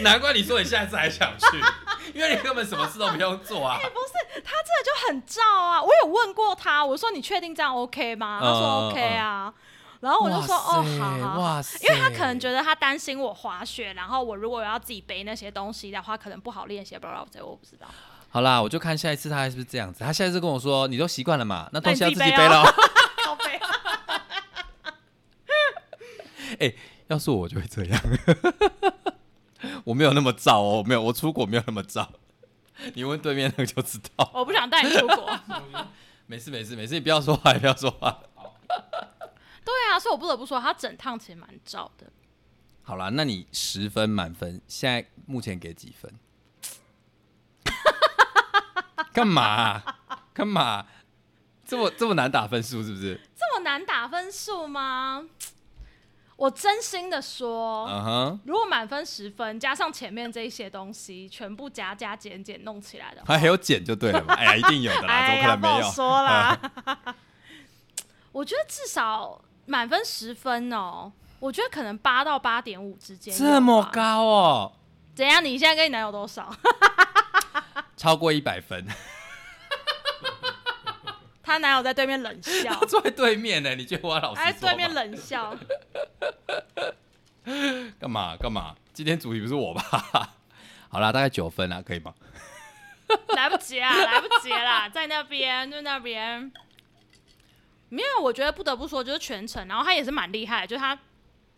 [0.00, 1.56] 难怪你说你下一次还想去，
[2.12, 3.78] 因为你根本什么事都不用做啊。
[3.78, 5.80] 不是他这就很照啊。
[5.82, 8.38] 我有问过他，我说你确定这样 OK 吗？
[8.42, 9.52] 他说嗯 OK 啊。
[10.06, 11.40] 然后我就说哦，好好好。
[11.40, 11.76] 哇塞！
[11.84, 17.88] 因为他可能觉得他担心我滑雪，然后我如果要自己背那些东西的话，可能不好练习，不知道这我不知道。
[18.28, 20.04] 好啦，我就看下一次他还是不是这样子。
[20.04, 22.62] 他下一次跟我说，你都习惯了嘛，那东西要自自己背了。
[23.24, 23.60] 靠背
[27.08, 28.00] 要是我就会这样，
[29.82, 32.06] 我没有那么燥哦，没有，我出国没有那么燥。
[32.94, 34.30] 你问对面那个就知道。
[34.32, 35.36] 我不想带你出国。
[36.26, 38.20] 没事没事没事，你不要说话，你不要说话。
[39.66, 42.06] 对啊，所以我不得不说，他整趟其实蛮照的。
[42.82, 46.14] 好啦，那你十分满分，现在目前给几分？
[49.12, 49.98] 干嘛啊、
[50.32, 50.86] 干嘛？
[51.64, 53.20] 这么这么难打分数是不是？
[53.34, 55.26] 这么难打分数吗？
[56.36, 64.34] 我真心的说，嗯哼，如果满分十分，加上前面这一些东西，全部加加减减弄起来的话，还有减就对了嘛。
[64.34, 65.90] 哎呀，一定有的啦， 么可能没有？
[65.90, 66.60] 说啦。
[68.32, 73.36] 我觉得至少满分十分哦，我觉得可能八到八点五之间。
[73.36, 73.82] 这么？
[73.92, 74.72] 高哦，
[75.14, 75.44] 怎样？
[75.44, 76.54] 你现在跟你男友多少？
[77.96, 78.86] 超过一百分，
[81.42, 83.74] 她男友在对面冷笑， 坐在对面呢。
[83.74, 84.92] 你觉得我要老在对面？
[84.92, 85.56] 冷笑。
[87.98, 88.74] 干嘛干嘛？
[88.92, 89.82] 今天主题不是我吧？
[90.88, 92.14] 好啦，大概九分啦，可以吗？
[93.36, 96.52] 来不及啊，来不及啦，在那边，就那边。
[97.88, 100.98] 没有，我觉得不得不说，就是全程，然后他也是蛮厉害的，就是他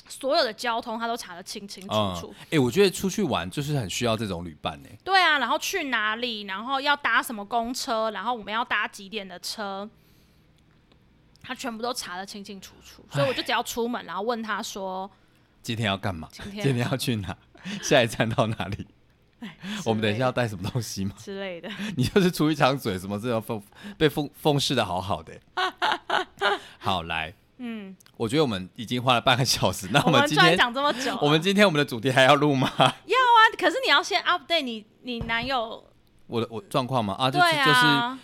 [0.08, 2.34] 所有的交通他都查得清清楚楚。
[2.44, 4.88] 哎、欸我觉得出去玩就是很需要这种旅伴呢。
[5.04, 9.88] 对啊，然后去哪里，然后要搭什么公车，然后我们要搭几点的车，
[11.42, 13.04] 他全部都查得清清楚楚。
[13.10, 15.10] 所以我就只要出门，然后问他说
[15.62, 16.28] 今天要干嘛？
[16.32, 17.36] 今天要去哪？
[17.82, 18.86] 下一站到哪里？
[19.85, 21.12] 我们等一下要带什么东西吗？
[21.18, 21.68] 之类的。
[21.96, 23.62] 你就是出一张嘴，什么这要奉
[23.96, 25.33] 被奉奉侍的好好的。
[26.79, 32.70] 好，来，嗯，我觉得我们已经花了半个小时， 那我们今天讲这么久啊，我们今天我们的主题还要录吗？
[32.79, 35.85] 要啊可是你要先 update 你你男友，
[36.27, 37.14] 我的我状况吗？
[37.18, 38.18] 啊，就对是就是啊，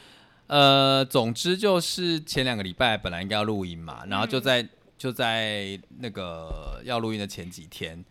[0.46, 8.04] 呃，总之就是前两个礼拜本来应该要录音嘛，然后就嗯在、就在那个要录音的前几天，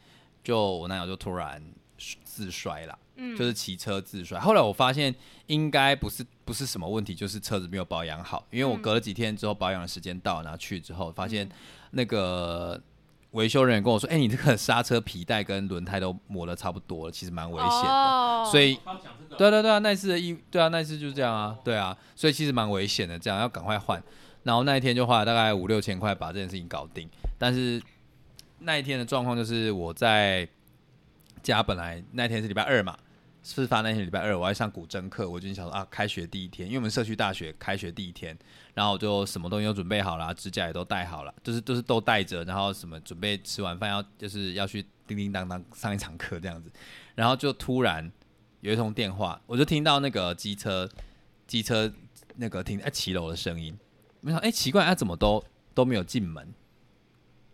[0.44, 1.63] 就我男友就突然
[2.34, 4.39] 自摔了，嗯就是骑车自摔。
[4.39, 5.13] 后来我发现
[5.48, 11.48] 应该不是不是什么问题，就是车子没有保养好，因为我嗯隔了几天之后保养的时间到，然后去之后发现
[11.91, 12.82] 那个。
[13.34, 17.89] 维修人员跟我说：“哎、你这个刹车皮带跟轮胎都磨得差不多了，其实蛮危险的。
[17.89, 18.78] 哦所以
[19.36, 24.00] 对啊对啊对啊，那一次的意对啊，那一次就是这样啊，对啊，所以其实蛮危险的，这样要赶快换。
[24.43, 27.82] 然后那一天就花了大概五六千块把这件事情搞定，但是
[28.60, 30.48] 那一天的状况就是我在
[31.43, 32.97] 家本来那天是礼拜二嘛，
[33.43, 38.38] 事发那天礼拜二我要上古筝课，我就想说啊，开学第一天，因为我们社区大学开学第一天，
[38.73, 46.71] 然后我就什么东西都准备好了，指甲也都带好了，就是都是都带着，然后什么准备吃完饭要就是要去叮叮当当上一场课这样子，
[47.15, 48.10] 然后就突然
[48.62, 50.89] 有一通电话，我就听到那个机车
[51.45, 51.91] 机车
[52.38, 53.77] 那个停在骑楼的声音，
[54.21, 56.53] 我想哎、奇怪，他、怎么都都没有进门，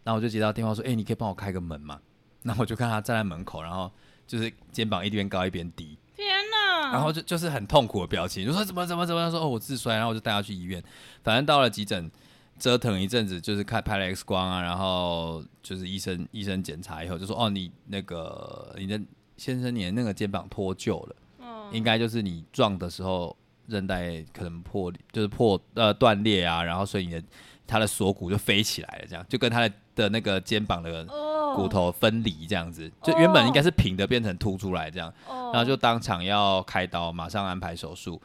[0.03, 1.99] 然后我就接到电话说，哎、你可以帮我开个门吗？
[2.43, 3.91] 然后我就看他站在门口，然后
[4.27, 6.91] 就是肩膀一边高一边低，天哪！
[6.91, 10.81] 然后就就是很痛苦的表情，就说怎么怎么怎么，他说哦我自摔，然后我就带他去医院，
[11.23, 12.09] 反正到了急诊
[12.57, 18.99] 折腾一阵子，就是看拍了 X 光啊，然后就是医生医生检查以后就说哦你那个你的
[19.37, 23.35] 先生你的那个肩膀脱臼了，嗯应该就是你撞的时候
[23.67, 27.23] 韧带可能破就是破呃断裂啊，然后所以你的
[27.67, 35.13] 他的锁骨就飞起来了，这样就跟他的的那个肩膀的哦骨头分离这样子，就原本应该是平的变成凸出来这样。
[35.27, 38.21] 哦，然后就当场要开刀，马上安排手术。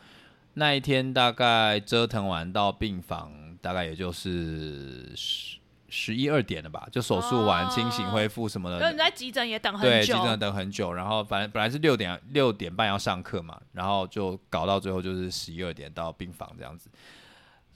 [0.54, 5.58] 那一天大概折腾完到病房，大概也就是十
[5.88, 8.98] 十一二点了吧，就手术完、哦清醒恢复什么因为你的。
[8.98, 16.88] 在急诊也等很对，急久，诊等很久，然后反正本来是六点六点半要上课嘛，然后就搞到最后就是十一二点到病房这样子。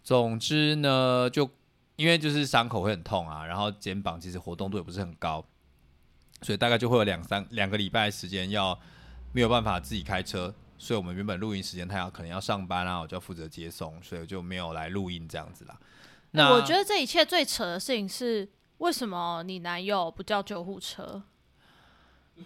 [0.03, 1.51] 总之呢，就
[1.99, 5.45] 因为就是伤口会很痛啊，然后肩膀其实活动度也不是很高，
[6.43, 8.79] 所以大概就会有两三两个礼拜时间要
[9.33, 15.77] 没有办法自己开车，所以我们原本录音时间他要可能要上班啊，我就要负责接送，所以我就没有来录音这样子啦。
[16.31, 21.25] 那我觉得这一切最扯的事情是，为什么你男友不叫救护车？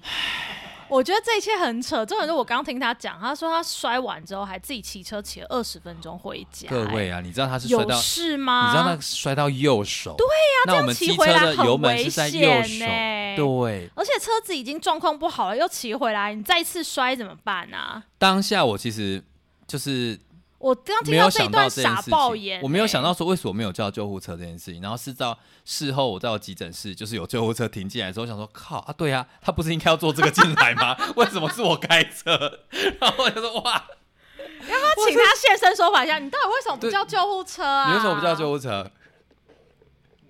[0.88, 8.66] 我觉得这一切很扯，重点是我刚听他讲，他说他摔完之后还自己骑车骑了二十分钟回家、欸各位啊，你知道他是摔有到，事吗？
[8.66, 13.90] 你知道他摔到右手，对呀、那我们骑机车回来很的油门危是在右险手，呢对。
[13.94, 18.02] 而且车子已经状况不好了，又骑回来，你再次摔怎么办啊？
[18.18, 19.22] 当下我其实
[19.66, 20.18] 就是
[20.62, 30.96] 我刚听到这一段傻爆眼、，我没有想欸到说为什么没有叫救护车这件事情，然后是到事后我到急诊室，就是有救护车停进来的时候，我想说靠啊，对啊，他不是应该要坐这个进来吗？
[31.16, 32.60] 为什么是我开车？
[33.00, 37.88] 然后我就说哇，要不要请他现身说法一下，你到底为什么不叫救护车啊？
[37.88, 38.88] 你为什么不叫救护车？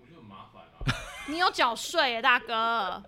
[0.00, 0.96] 我就很麻烦啊，
[1.28, 3.02] 你有缴税耶，大哥。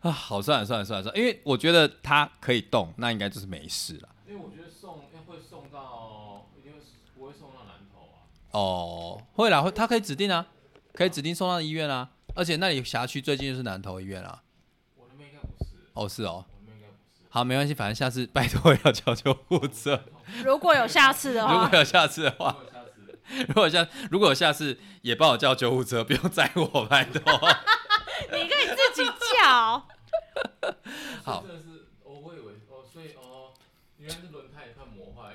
[0.00, 4.08] 啊，好，算了算了算了算了，因为我觉得他可以动，那应该就是没事了。
[4.26, 6.78] 因为我觉得送要会送到，一定会
[7.14, 8.24] 不会送到南投啊？
[8.54, 10.46] 哦，会啦，会，他可以指定啊，
[10.92, 14.42] 可以指定送到医院啊，而且那里辖区最近就是南投医院啊。
[14.96, 17.26] 我那边应该不是，哦，是哦，我那边应该不是。
[17.28, 20.04] 好，没关系，反正下次拜托要叫救护车。
[20.44, 22.56] 如果有下次的话如果，有下次的话，
[23.48, 27.20] 如果下次如果有下次也帮我叫救护车，不用载我，拜托。
[28.30, 29.10] 你可以自己
[29.42, 29.84] 叫。
[31.24, 33.50] 好真的是，哦，我以为哦，所以哦，
[33.98, 34.46] 原来是轮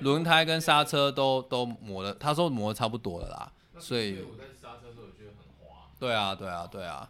[0.02, 3.52] 轮胎跟刹车都都磨了，他说磨的差不多了啦。
[3.80, 5.88] 所以我在刹车的时候，觉得很滑。
[6.00, 7.10] 对啊，对啊，对啊。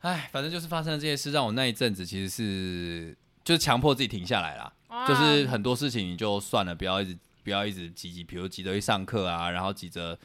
[0.00, 4.72] 哎，反正就是发生了这些事，让我那一阵子其实是就是强迫自己停下来啦。
[5.08, 10.16] 就是很多事情你就算了，不要一直不要一直急急，比如急着去上课啊，然后急着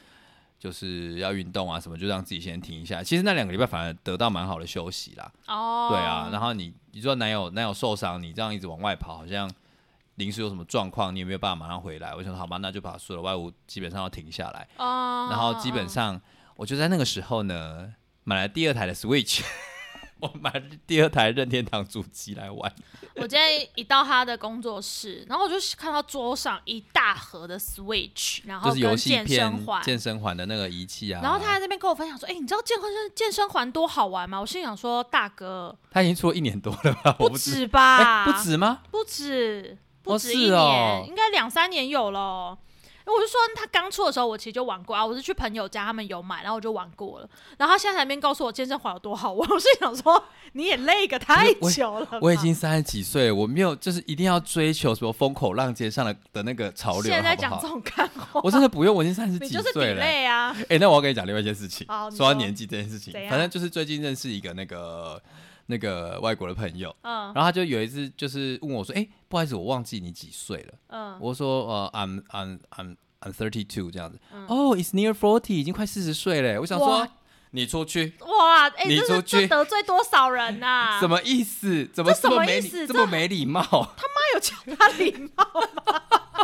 [0.59, 3.01] 就是要运动啊什么，就让自己先停一下。
[3.01, 5.31] 其实那两个礼拜反而得到蛮好的休息啦。
[5.47, 9.49] 哦，对啊，然后你你说男友男友受伤，你这样一直往外跑，好像
[10.19, 12.13] 临时有什么状况，你也没有办法马上回来。
[12.13, 14.67] 我想说好吧，那就把所有的外务基本上要停下来。
[14.77, 16.19] 哦，然后基本上
[16.57, 17.93] 我就在那个时候呢，
[18.25, 19.41] 买了第二台的 Switch，
[20.19, 22.69] 我买了第二台任天堂主机来玩。
[23.15, 31.21] 我今天一到他的工作室，然后我就看到桌上一大盒的 Switch，然后就是游戏片、健身环的那个仪器啊。
[31.23, 37.15] 然后他在那边跟我分享说：“哎、你知道健身健身环多好玩吗？”我心想说：“大哥，他已经出了一年多了吧？
[37.19, 38.25] 我不不止吧？
[38.25, 38.81] 哎不止吗？
[38.91, 39.77] 不止，
[40.09, 42.57] 不哦止一年，应该两三年有了。
[43.05, 45.03] 我就说他刚出的时候，我其实就玩过啊。
[45.03, 47.27] 我是去朋友家，他们有买，然后我就玩过了。
[47.57, 57.35] 然后他现在才边告诉我健身环有多好玩，我 是想说你也累个太久了吧我已经三十几岁了，我没有就是一定要追求什么风口浪尖上的的那个潮流，现在？
[57.35, 60.01] 讲这种干话，我真的不用，我已经三十你就是几岁了。
[60.01, 60.55] 累啊。
[60.69, 61.87] 哎、那我要跟你讲另外一件事情。
[61.87, 65.19] 说说到年纪这件事情反正就是最近认识一个那个
[65.71, 70.73] 那个外国的朋友，嗯然后他就有一次就是问我说：“哎、不好意思，我忘记你几岁了。
[70.87, 74.19] 嗯，我说：“呃，I'm I'm I'm I'm thirty two 这样子。
[74.33, 76.59] 嗯哦、i t s near forty，已经快四十岁了。
[76.59, 77.07] 我想说，
[77.51, 81.85] 你出去哇，哎、你出去得罪多少人呐、 什么意思？
[81.93, 83.61] 怎么这什么没这这么没礼貌？
[83.61, 85.43] 他妈有教他礼貌
[85.85, 86.01] 吗？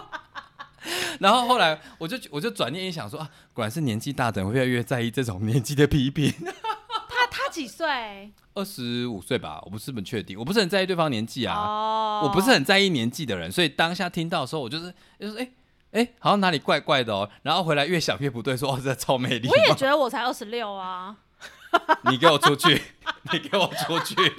[1.19, 6.31] 然后后来我就我就转念一想说啊，果然是年纪大的人会越来越在意这种年纪的批评。
[7.55, 8.33] 几岁？
[8.53, 15.49] 二十五岁吧，我不是很确定，我不是很在意对方年纪啊，哦，我不是很在意年纪的人，所以当下听到的时候，我就是就是哎
[15.91, 21.15] 哎，好像哪里怪怪的哦，然后回来越想越不对，说哦，这超没礼貌我，也觉得我才二十六啊。
[22.09, 22.81] 你给我出去，
[23.31, 24.15] 你给我出去。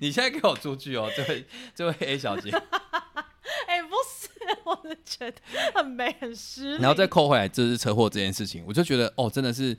[0.00, 4.25] 你现在给我出去哦，这位这位 A 小姐，哎、不是，
[4.64, 5.36] 我就觉得
[5.74, 6.76] 很美很失。
[6.76, 9.76] 然后再扣回来，这是车祸这件事情，我就觉得哦，真的是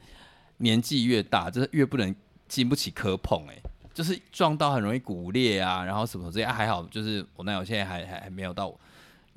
[0.57, 2.15] 年纪越大，就是越不能
[2.47, 3.55] 经不起磕碰，哎，
[3.93, 8.73] 就是撞到很容易骨裂啊，然后什么这些、啊、还好，就是我男友现在还还还没有到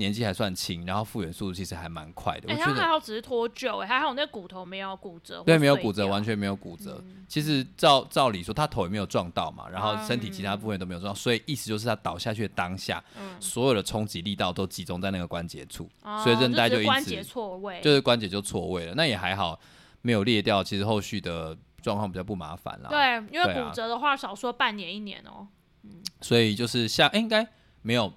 [0.00, 6.36] 年纪还算轻，然后复原速度其实还蛮快的，哎、我觉得他还好只是脱臼，哎，还好那骨头没有骨折，对，没有骨折，完全。
[6.36, 7.00] 没有骨折。
[7.06, 18.94] 嗯其实照照理说，他头也没有撞到嘛，然后嗯身体其他部分都没有撞到，所以意思就是他倒下去的当下，嗯所有的冲击力道都集中在那个关节处，哦所以韧带就就因此关节错位，就是关节就错位了。
[18.96, 19.60] 那也还好，
[20.02, 25.46] 没有裂掉，其实后续的状况比较不麻烦啦。，对，因为骨折的话少说半年一年哦、
[25.84, 27.46] 嗯所以就是下、诶应该
[27.82, 28.12] 没有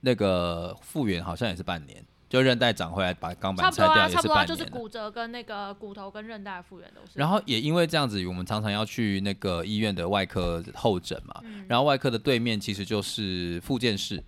[0.00, 4.78] 那个复原，好像也是半年，就韧带长回来把钢板拆掉也是差不多啊，就是半年了。
[4.80, 7.12] 骨折跟那个骨头跟韧带复原都是。
[7.14, 14.22] 然后也因为这样子，我们常常要去那个医院的外科候诊嘛，嗯然后外科的对面其实就是复健室。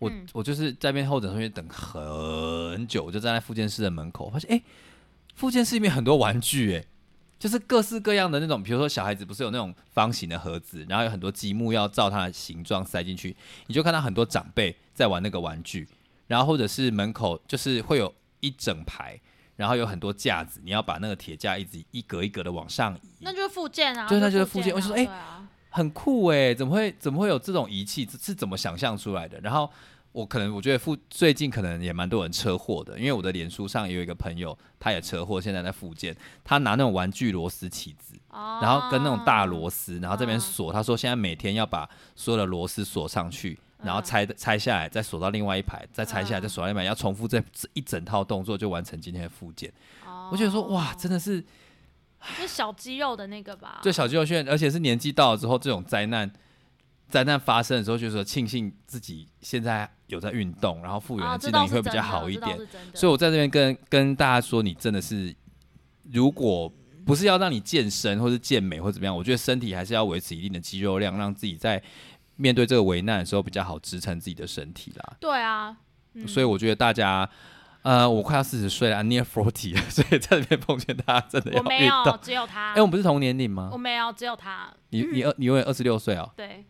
[0.00, 4.62] 我、嗯我就是在那边候诊中间等很久，我就站在复健室的门口，我发现哎，
[5.34, 6.84] 复健室里面很多玩具哎，
[7.38, 15.86] 就是各式各样的那种，比如说小孩子不是有那种方形的盒子，然后有很多积木要照它的形状塞进去，你就看到很多长辈在玩那个玩具，
[16.26, 19.20] 然后或者是门口就是会有一整排。
[19.56, 28.06] 然后有很多架子，你要把那个铁架一直一格一格的往上移，那就是附件啊，对那就是复复健我就说哎啊对啊很酷哎，怎么会怎么会有这种仪器？
[28.08, 29.40] 是是怎么想象出来的？
[29.40, 29.68] 然后
[30.18, 43.58] 我可能我觉得复最近可能也蛮多人车祸的，因为我的脸书上也有一个朋友，他也车祸，现在在复健，他拿那种玩具螺丝起子，哦然后跟那种大螺丝，然后这边嗯锁，他说现在每天要把所有的螺丝锁上去。
[43.80, 49.72] 然后嗯拆拆下来，再锁到另外一排，再拆下来，嗯再锁到另外一排，要重复这这一整套动作，就完成今天的复健。
[50.04, 51.44] 哦我觉得说，哇，真的是
[52.36, 53.78] 是小肌肉的那个吧？
[53.84, 56.28] 就小肌肉训练，而且是年纪到了之后，这种灾难
[57.08, 62.58] 灾难发生的时候，就是说庆幸自己现在有在运动，然后复原啊，的技能也会比较好一点。
[62.92, 65.34] 所以我在这边跟跟大家说，你真的是，
[66.12, 66.70] 如果
[67.06, 71.82] 不是要让你健身或是健美或怎么样，我觉得身体还是要维持一定的肌肉量，让自己在
[72.36, 75.16] 面对这个危难的时候比较好支撑自己的身体啦。
[75.20, 75.76] 对啊，
[76.14, 77.28] 嗯所以我觉得大家。
[77.82, 82.72] 呃，我快要四十岁了，I'm，near forty 了，所以在这边奉劝大家真的要我没有。，只有他。
[82.72, 83.78] 哎、我们不是同年龄吗我？
[83.78, 84.68] 没有，只有他。
[84.90, 86.28] 你你二你永远二十六岁哦。
[86.36, 86.66] 对。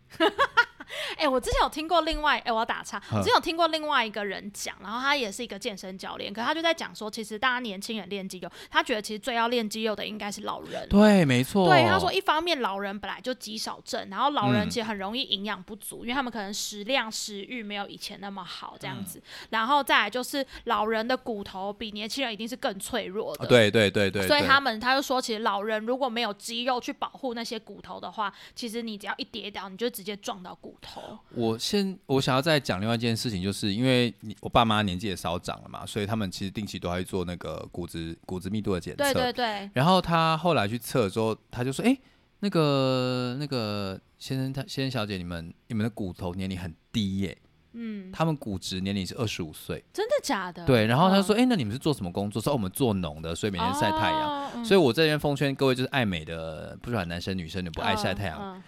[1.17, 10.87] 哎、我之前有听过另外，哎、我要打岔，我之前有听过另外一个人讲，然后他也是一个健身教练，可他就在讲说，其实大家年轻人练肌肉，他觉得其实最要练肌肉的应该是老人。
[10.89, 11.67] 对，没错。
[11.67, 19.21] 对，他说一方面老人本来就肌少症，然后老人嗯其实很容易营养不足，因为他们可能食量、食欲没有以前那么好这嗯样子。
[19.49, 23.45] 然后再来就是老人的骨头比年轻人一定是更脆弱的。
[23.47, 31.01] 对对对，对所以他们他就说，其实老人如果没有肌肉去保护那些骨头的话，其实你只要一跌倒，你就直接撞到骨头。
[31.35, 39.03] 我先我想要再讲另外一件事情，就是因为你我爸妈年纪也稍长了嘛，所以他们其实定期都会做那个骨质骨质密度的检测。
[39.03, 41.97] 对对对，然后他后来去测之后，他就说：“哎、
[42.39, 47.37] 那个那个先生他先生小姐，你们你们的骨头年龄很低耶、
[47.73, 49.83] 嗯，他们骨质年龄是二十五岁。
[49.93, 50.65] 真的假的？
[50.65, 54.65] 对，然后他说：“嗯哎、那你们是做什么工作？”说：“哦，我们做农的，所以每天晒太阳。
[54.65, 58.63] 所以我这边奉劝各位，就是爱美的，不管男生女生，你不爱晒太阳，嗯嗯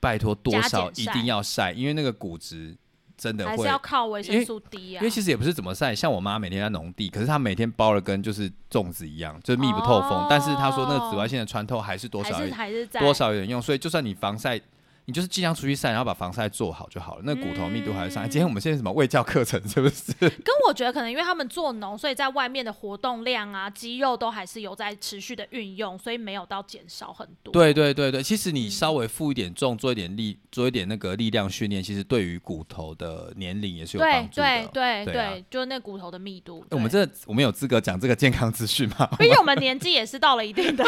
[0.00, 2.76] 拜托多少一定要晒，因为那个骨质
[3.16, 5.00] 真的会还是要靠维生因为素 D 啊。
[5.00, 10.10] 因为其实也不是怎么晒，像我妈每天在农地，可是她每天包了跟就是粽子一样，就是密不透风。
[10.10, 14.60] 哦但是她说那个紫外线的穿透还是多还是少还是在多少有点用，所以就算你防晒，
[15.06, 17.22] 你就是尽量出去晒，然后把防晒做好就好了。
[17.24, 18.28] 那骨头密度还是上来。
[18.28, 20.12] 今天我们现在什么卫教课程是不是？
[20.18, 27.52] 跟我觉得可能因为他们做农，所以在外面的活动量啊、肌肉都还是有在持续的运用，所以没有到减少很多。
[27.52, 34.42] 对对对对，其实嗯你稍微负一点重，做一点力，做一点那个力量训练，其实对于骨头的年龄也是有对帮助的。
[34.42, 36.60] 对对对啊对，就是那骨头的密度。
[36.70, 39.08] 欸我们对这我们有资格讲这个健康资讯吗？
[39.20, 40.84] 毕竟我们 年纪也是到了一定的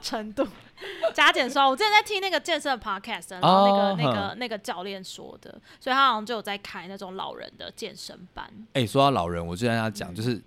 [0.00, 0.46] 程度，
[1.14, 8.48] 加减说，我之前在听那个健身的 podcast，然后那个、哦那个那个教练说的，所以他好像就有在开那种老人的健身班。
[8.72, 10.42] 哎、说到老人，我就跟他嗯讲，就是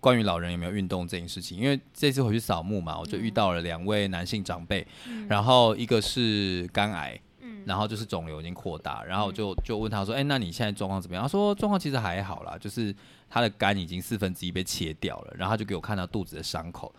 [0.00, 4.86] 关于老人有没有运动这件事情，因为这次回去扫墓嘛，我就嗯遇到了两位男性长辈，
[5.28, 7.18] 然后一个是肝癌。
[7.42, 12.94] 嗯然后就是肿瘤已经扩大，然后我就就问他说：“哎、那你现在状况怎么样？”他说：“状况其实还好啦，就是
[13.28, 16.92] 他的肝已经四分之一被切掉了。”然后他就给我看到肚子的伤口，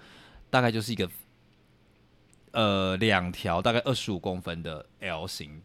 [0.52, 1.10] 大概就是一个
[2.52, 5.62] 呃两条大概二十五公分的 L 型，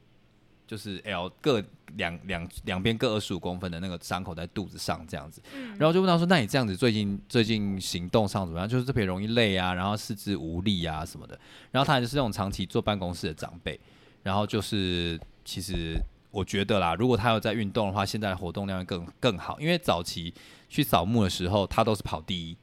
[0.67, 1.63] 就是 L 各
[1.97, 5.41] 两两两边各二十五公分的那个伤口在肚子上这样子。
[5.79, 8.69] 然后就问他说：“那你这样子最近最近行动上怎么样？
[8.69, 11.39] 就是特别容易累啊，然后四肢无力啊什么的。”
[11.71, 13.79] 然后他就是那种长期坐办公室的长辈，
[14.23, 15.97] 然后就是其实
[16.31, 20.35] 我觉得啦，如果他有在运动的话，现在的活动量会更更好，因为早期
[20.69, 22.57] 去扫墓的时候，他都是跑第一，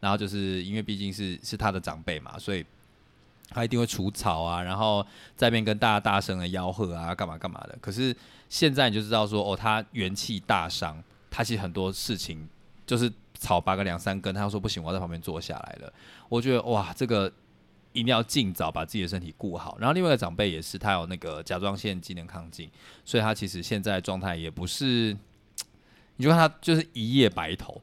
[0.00, 2.64] 然后就是因为毕竟是是他的长辈嘛，所以。
[3.50, 5.04] 他一定会除草啊，然后
[5.36, 7.78] 在那边跟大家大声的吆喝啊，干嘛干嘛的。
[7.80, 8.14] 可是
[8.48, 12.48] 现在你就知道说，哦，他元气大伤，他其实很多事情
[12.86, 15.92] 就是草拔个两三根，他说不行，我要在旁边坐下来了。
[16.28, 17.30] 我觉得哇，这个
[17.92, 19.76] 一定要尽早把自己的身体顾好。
[19.78, 22.68] 然后另外一个长辈也是，他有那个甲状腺机能亢进，
[23.04, 25.16] 所以他其实现在状态也不是，
[26.16, 27.80] 你就看他就是一夜白头。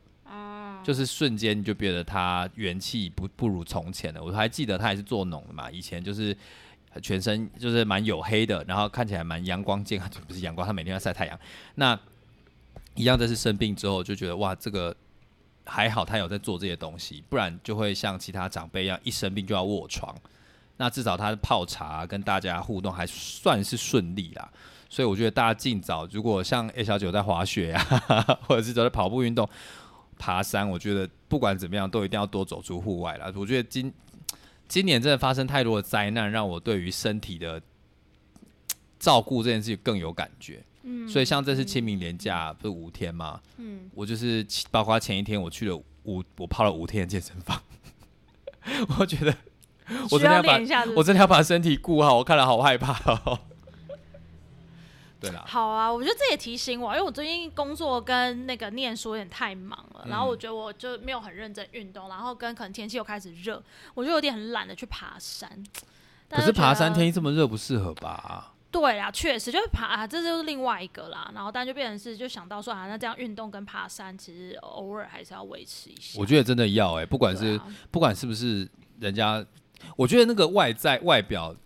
[0.83, 4.23] 就是瞬间就觉得他元气不不如从前了。
[4.23, 6.35] 我还记得他也是做农的嘛，以前就是
[7.01, 11.39] 全身就是蛮黝黑的，然后看起来蛮阳光健康，不是阳光，他每天要晒太阳。
[11.75, 11.97] 那
[12.95, 14.95] 一样，这是生病之后就觉得哇，这个
[15.65, 20.15] 还好他有在做这些东西，不然就会像其他长辈一样，一生病就要卧床。
[20.77, 24.51] 那至少他泡茶跟大家互动还算是顺利啦。
[24.89, 29.47] 所以我觉得大家尽早，如果像 A 小九在滑雪啊， 或者是走在跑步运动、
[30.21, 33.33] 爬山，我觉得不管怎么样，都一定要多走出户外啦。
[33.35, 33.91] 我觉得今
[34.67, 37.59] 今年真的发生太多的灾难，让我对于身体的
[38.99, 40.63] 照顾这件事情更有感觉。
[40.83, 43.41] 嗯所以像这次清明连假不是五天吗？
[43.57, 47.59] 嗯，我就是包括前一天我去了五，我泡了五天的健身房，
[48.99, 49.35] 我觉得
[50.11, 50.59] 我真的要把
[50.95, 52.93] 我真的要把身体顾好，我看了好害怕
[53.25, 53.39] 哦。
[55.21, 63.61] 对啦，好啊，我觉得这也提醒我，因为我最近工作跟那个念书有点太忙了，然后我觉得我就没有很认真运动，然后跟可能天气又开始热，
[63.93, 65.47] 我就有点很懒得去爬山。
[66.27, 68.53] 可是爬山天气气这么热不适合吧？
[68.71, 71.29] 对啊，确实就是爬、啊，这就是另外一个啦。
[71.35, 76.17] 然后但就变成是就想到说啊，那这样运动跟爬山其实偶尔还是要维持一下。
[76.17, 78.65] 我觉得真的要哎、不管是、啊不管是不是
[78.99, 79.45] 人家，
[79.97, 81.59] 我觉得那个外在外表越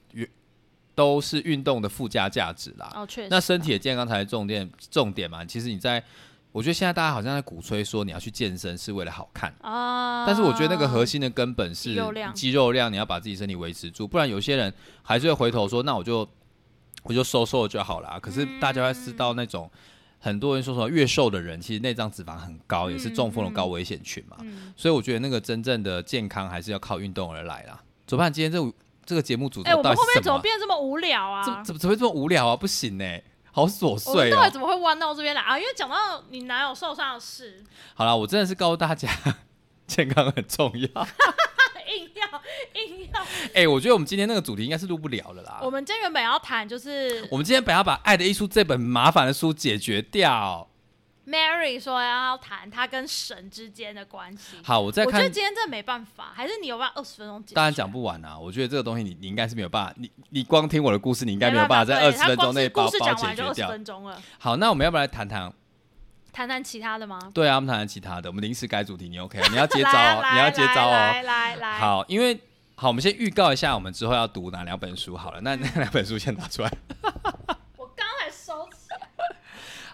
[0.96, 2.92] 都是运动的附加价值啦。
[2.96, 3.28] 哦，确实。
[3.30, 5.46] 那身体的健康才是重点，重点嘛。
[5.46, 6.04] 其实你在，
[6.52, 14.74] 我觉得现在大家好像在鼓吹说你要去健身是为了好看，啊，但是我觉得那个核心的根本是肌肉量肌肉量，你要把自己身体维持住，不然有些人
[15.04, 16.28] 还是会回头说，那我就
[17.04, 18.20] 我就瘦瘦就好了。
[18.20, 19.70] 可是大家会知道那种。
[20.18, 24.36] 很多人说说越瘦的人，其实内脏脂肪很高，也是中风的高危险群嘛。
[24.40, 27.80] 嗯所以我觉得那个真正的健康还是要靠运动而来啦。
[28.08, 28.58] 左盼今天这
[29.06, 30.40] 这个节目组织哎、我到们后面怎么？
[30.40, 31.44] 变这么无聊啊？
[31.44, 32.56] 怎怎么怎么会这么无聊啊？
[32.56, 33.06] 不行呢、
[33.52, 35.58] 好琐我们碎哦、到底怎么会弯到这边来啊？
[35.58, 39.10] 因为讲到你男友受伤的事，好啦，我真的是告诉大家，
[39.88, 41.08] 健康很重要。
[41.88, 42.42] 硬要
[42.82, 43.22] 硬要。
[43.54, 45.60] 哎、我觉得我们今天那个主题应该是录不了了啦。
[45.62, 50.68] 我们今天原本要谈就是我们今天本来要把《爱的艺术》这本麻烦的书解决掉。
[51.28, 54.58] Mary 说要谈他跟神之间的关系。
[54.64, 57.44] 好，我再我觉得，今天这没办法，还是你有办法二十分钟？
[57.54, 58.38] 当然讲不完啊。
[58.38, 63.68] 我觉得这个东西你你应该是没有办法，你你光听我的故事，你应该没有办法在二十分钟内把把解决掉。
[63.70, 64.22] 分钟了。
[64.38, 65.52] 好，那我们要不要来谈谈？
[66.32, 67.18] 谈谈其他的吗？
[67.34, 68.30] 对啊，我们谈谈其他的。
[68.30, 69.42] 我们临时改主题，你 OK？
[69.50, 70.92] 你要接招哦，你要接招哦。
[70.92, 72.38] 来来来，好，因为
[72.76, 75.40] 好，我们先预告一下，我们之后要读哪两本书好了。
[75.42, 76.70] 那那两本书先拿出来。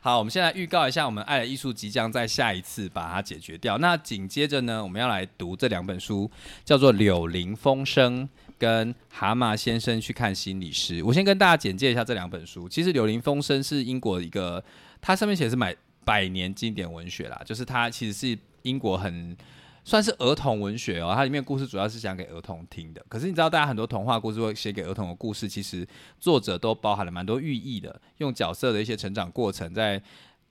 [0.04, 3.78] 好，我们现在预告一下，我们爱的艺术即将在下一次把它解决掉。
[3.78, 6.30] 那紧接着呢，我们要来读这两本书，
[6.66, 8.28] 叫做《柳林风声》
[8.58, 11.02] 跟《蛤蟆先生去看心理师》。
[11.06, 12.68] 我先跟大家简介一下这两本书。
[12.68, 14.64] 其实《柳林风声》是英国一个，
[15.00, 19.38] 它上面写是买百年经典文学啦，就是它其实是英国很。
[19.84, 23.04] 算是儿童文学哦，它里面故事主要是讲给儿童听的。
[23.10, 25.88] 可是你知道，大家很多童话故事会写给儿童的故事，其实
[26.20, 30.02] 作者都包含了蛮多寓意的，用角色的一些成长过程，在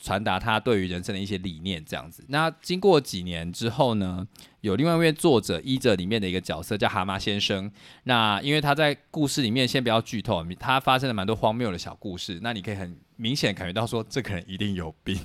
[0.03, 2.25] 传达他对于人生的一些理念，这样子。
[2.29, 4.27] 那经过几年之后呢，
[4.63, 7.71] 有另外一位作者依着里面的一个角色叫蛤蟆先生。
[8.05, 12.41] 那因为他在故事里面，先不要剧透，他发生了蛮多荒谬的小故事。
[12.43, 15.19] 那你可以很明显感觉到说，这个人一定有病，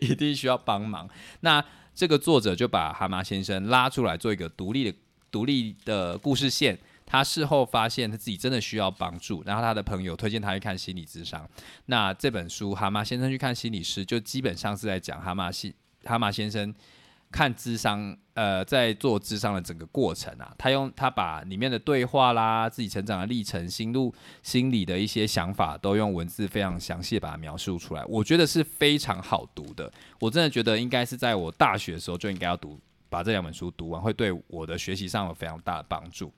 [0.00, 1.06] 一定需要帮忙。
[1.40, 1.62] 那
[1.96, 4.98] 这个作者就把蛤蟆先生拉出来做一个独立的、
[5.30, 6.78] 独立的故事线。
[7.08, 11.48] 他事后发现他自己真的需要帮助，然后他的朋友推荐他去看心理智商。
[11.86, 15.72] 那这本书《蛤蟆先生去看心理师》就基本上是在讲蛤蟆先
[16.04, 16.74] 蛤蟆先生
[17.36, 20.54] 看智商，呃，在做智商的整个过程啊。
[20.56, 28.02] 他用他把里面的对话啦、自己成长的历程、心路、心理的一些想法，都用文字非常详细地把它描述出来。
[28.06, 29.92] 我觉得是非常好读的。
[30.18, 32.80] 我真的觉得应该是在我大学的时候就应该要读，
[33.10, 36.32] 把这两本书读完，会对我的学习上有非常大的帮助。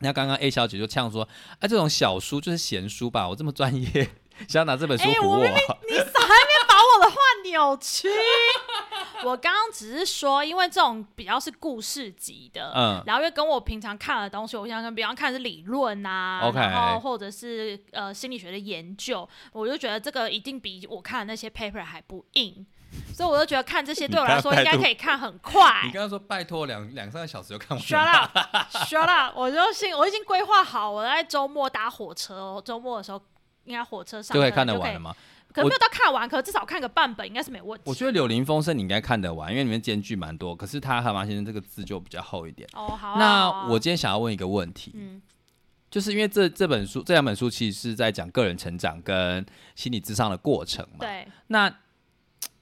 [0.00, 1.26] 那刚刚 A 小姐就呛说
[1.58, 3.26] ：“啊，这种小书就是闲书吧？
[3.26, 4.10] 我这么专业，
[4.46, 5.42] 想要拿这本书唬我。
[5.42, 6.20] 哎我明把
[6.96, 8.08] 我的话扭曲。
[9.24, 22.64] 我刚刚只是说，因为这种比较是故事级的，嗯然后又跟我平常看的东西，我想跟比方看的是理论啊 OK 然后或者是呃心理学的研究，我就觉得这个一定比我看的那些 paper 还不硬，
[23.12, 25.90] 所以我就觉得看这些对我来说应该可以看很快你。
[25.90, 29.34] 刚刚说拜托两两三个小时就看完 Shut 了，up，shut up！
[29.38, 33.20] 我就信我已经规划好，我在周末搭火车哦，周末的时候
[33.64, 35.12] 应该火车上就可以看得完了吗？
[35.58, 37.84] 可能没有到看完，可至少看个半本应该是没问题。
[37.86, 40.54] 我觉得《柳林风声》你应该看得完，因为里面间距蛮多。
[40.54, 42.68] 可是他蛤蟆先生这个字就比较厚一点。
[42.74, 45.20] 哦，好那我今天想要问一个问题，嗯
[45.90, 49.44] 就是因为这这本书这两本书其实是在讲个人成长跟
[49.74, 50.98] 心理智商的过程嘛。
[51.00, 51.66] 对那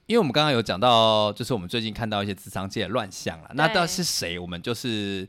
[0.07, 3.51] 因为我们刚刚有讲到，就是我们最近看到一些智商界的乱象了。
[3.55, 4.38] 那到底是谁？
[4.38, 5.28] 我们就是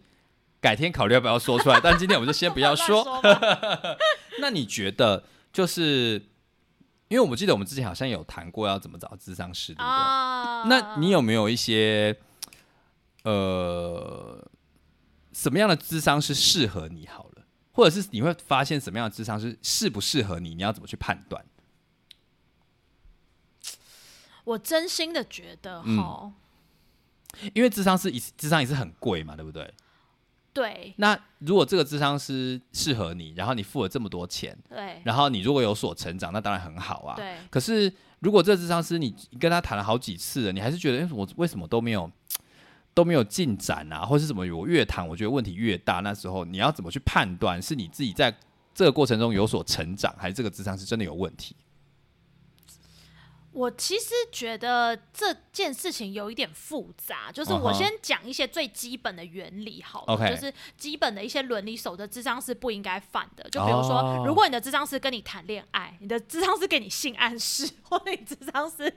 [0.61, 1.79] 改天考虑要不要说出来。
[1.81, 3.03] 但今天我们就先不要说。
[4.39, 6.21] 那你觉得，就是
[7.09, 9.87] 因为我们记得我们之前好像有谈过要怎么找智商师，对不对？
[9.87, 12.15] 啊，那你有没有一些
[13.23, 14.45] 呃
[15.31, 20.53] 什么样的智商是适合你好了，或者是你会发现什么样的智商是适不适合你？
[20.55, 21.45] 你要怎么去判断？
[24.43, 26.31] 我真心的觉得嗯哈，
[27.53, 29.73] 因为智商是一智商也是很贵嘛，对不对？
[30.61, 37.15] 对那如果这个智商师适合你，然后你付了这么多钱，对然后你如果有所成长，那当然很好啊。
[37.15, 42.09] 对，可是如果这个智商师你跟他谈了好几次了，你还是觉得，哎、我为什么都没有
[42.93, 44.41] 都没有进展啊，或是什么？
[44.55, 45.99] 我越谈，我觉得问题越大。
[45.99, 48.35] 那时候你要怎么去判断，是你自己在
[48.73, 51.55] 这个过程中有所成长，还是这个智商是真的有问题？
[53.57, 63.43] 我其实觉得这件事情有一点复杂，就是我先讲一些最基本的原理好就是基本的一些伦理守则，智商是不应该犯的。
[63.49, 68.93] 就比如说，哦如果你的智商是跟你谈恋爱，你的智商是给你性暗示， 或者你智商是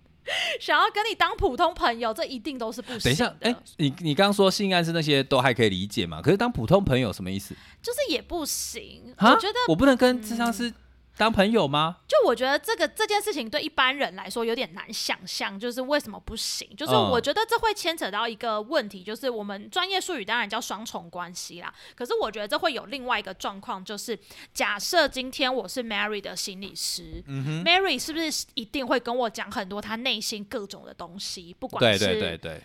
[0.58, 3.04] 想要跟你当普通朋友，这一定都是不行的。
[3.04, 6.22] 等一下，哎、你你刚刚说性暗示那些都还可以理解嘛？
[6.22, 7.54] 可是当普通朋友什么意思？
[7.82, 9.14] 就是也不行。
[9.18, 10.72] 我觉得，我不能跟智商师
[11.18, 11.96] 当朋友吗？
[12.06, 16.68] 就我觉得这个这件事情对一般人来说有点难想象，就是为什么不行？
[16.76, 21.74] 就是嗯我觉得这会牵扯到一个问题，就是我们专业术语当然叫双重关系啦。
[21.96, 24.16] 可是我觉得这会有另外一个状况，就是
[24.54, 32.64] 假设今天我是 Mary 的心理师、m 嗯 a r y 是不是一定会跟我讲很多她内心各种的东西，不管是对对对，好的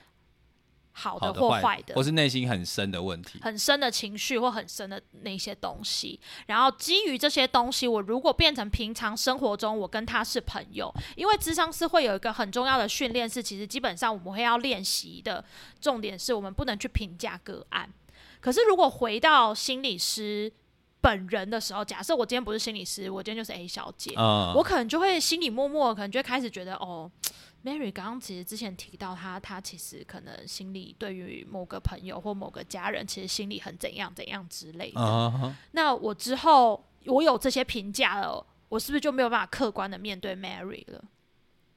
[0.93, 3.39] 好的或坏的，或是内心很深的问题。
[3.41, 15.43] 很深的情绪或很深的那些东西，然后基于这些东西，我如果变成平常生活中我跟他是朋友，因为智商师会有一个很重要的训练是，其实基本上我们会要练习的
[15.81, 17.89] 重点是我们不能去评价个案。
[18.39, 20.51] 可是如果回到心理师
[21.01, 27.11] 本人的时候，假设我今天不是心理师，我今天就是 A 小姐，嗯，我可能就会心里默默，可能就会开始觉得，哦
[27.63, 35.01] ，Mary 刚刚其实之前提到她，她其实可能心里对于某个朋友或某个家人，其实心里很怎样怎样之类的。
[35.01, 41.03] 啊，那我之后我有这些评价了，我是不是就没有办法客观的面对 Mary 了？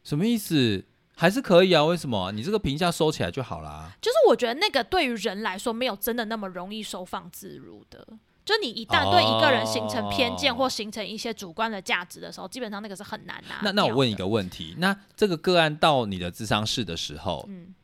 [0.04, 0.84] 什么意思？
[1.18, 1.82] 还是可以啊？
[1.82, 2.30] 为什么？
[2.32, 3.90] 你这个评价收起来就好啦。
[4.02, 8.06] 就是我觉得那个对于人来说，没有真的那么容易收放自如的。
[8.46, 17.74] 就你一旦对一个人形成偏见哦或形成一些主观的价值的时候，基本上那个是很难拿的那那我问一个问题，那这个个案到你的智商室的时候，嗯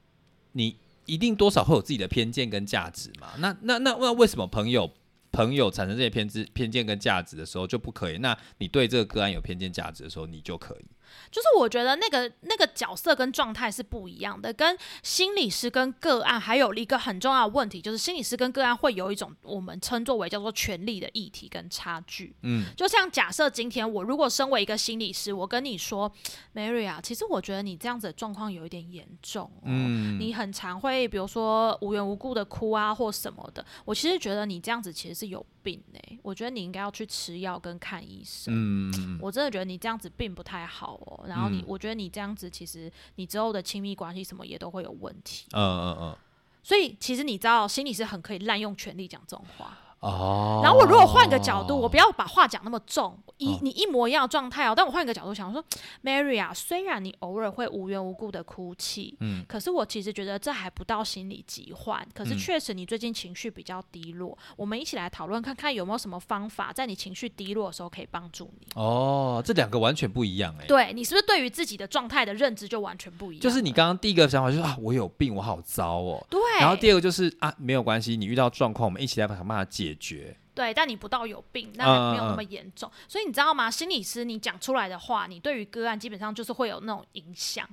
[0.52, 3.32] 你一定多少会有自己的偏见跟价值嘛？
[3.38, 4.88] 那那那那为什么朋友
[5.32, 8.18] 朋友产生这些偏知偏见跟价值的时候就不可以？
[8.18, 10.84] 那你对这个个案有偏见价值的时候，你就可以？
[11.30, 22.34] 就是我觉得那个那个角色跟状态是不一样的，跟心理师跟个案还有一个很重要的问题，就是心理师跟个案会有一种我们称作为叫做权力的议题跟差距。
[22.42, 26.10] 嗯，就像假设今天我如果身为一个心理师，我跟你说
[26.54, 29.62] ，Mary 啊，其实我觉得你这样子的状况有一点严重哦。
[29.64, 33.64] 嗯你很常会，比如说无缘无故的哭啊，或什么的。
[33.84, 38.52] 我其实觉得你这样子其实是有病呢、我觉得你应该要去吃药跟看医生。
[38.52, 41.24] 嗯，我真的觉得你这样子并不太好哦。
[41.26, 45.46] 然后你，嗯我觉得你这样子，其实你之后的亲密关系什么也都会有问题。
[45.52, 46.16] 嗯嗯嗯，
[46.62, 49.78] 所以，其实你知道，心里是很可以滥用权力讲这种话。
[50.02, 50.60] 哦。
[50.62, 55.64] 然后我如果换个角度，我不要把话讲那么重，一哦你一模一样的状态哦，但我换一个角度想说
[56.04, 68.66] ，Mary 啊，虽然你偶尔会无缘无故的哭泣，嗯可是我其实觉得这还不到心理疾患，可是嗯确实你最近情绪比较低落，我们一起来讨论看看有没有什么方法，在你情绪低落的时候可以帮助你。
[68.74, 70.66] 哦，这两个完全不一样哎。
[70.66, 73.42] 对你是不是对于自己的状态的认知就完全不一样？
[73.42, 76.26] 就是你刚刚第一个想法就是啊，我有病，我好糟哦。
[76.28, 80.36] 对，然后第二个就是啊，没有关系，你遇到状况，我们一起来想办法解决。
[80.54, 82.90] 对，但你不到有病，那没有那嗯么严重。
[83.08, 83.70] 所以你知道吗？
[83.70, 87.68] 心理师你讲出来的话，你对于个案基本上就是会有那种影响，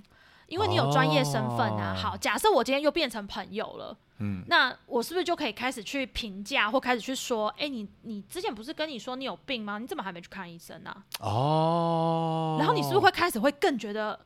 [0.47, 1.93] 因为你有专业身份啊。
[1.95, 3.97] 哦好，假设我今天又变成朋友了。
[4.21, 9.79] 嗯，那我是不是就可以开始去评价，或开始去说，哎、你你之前不是跟你说你有病吗？
[9.79, 14.19] 你怎么还没去看医生呢、哦，然后你是不是会开始会更觉得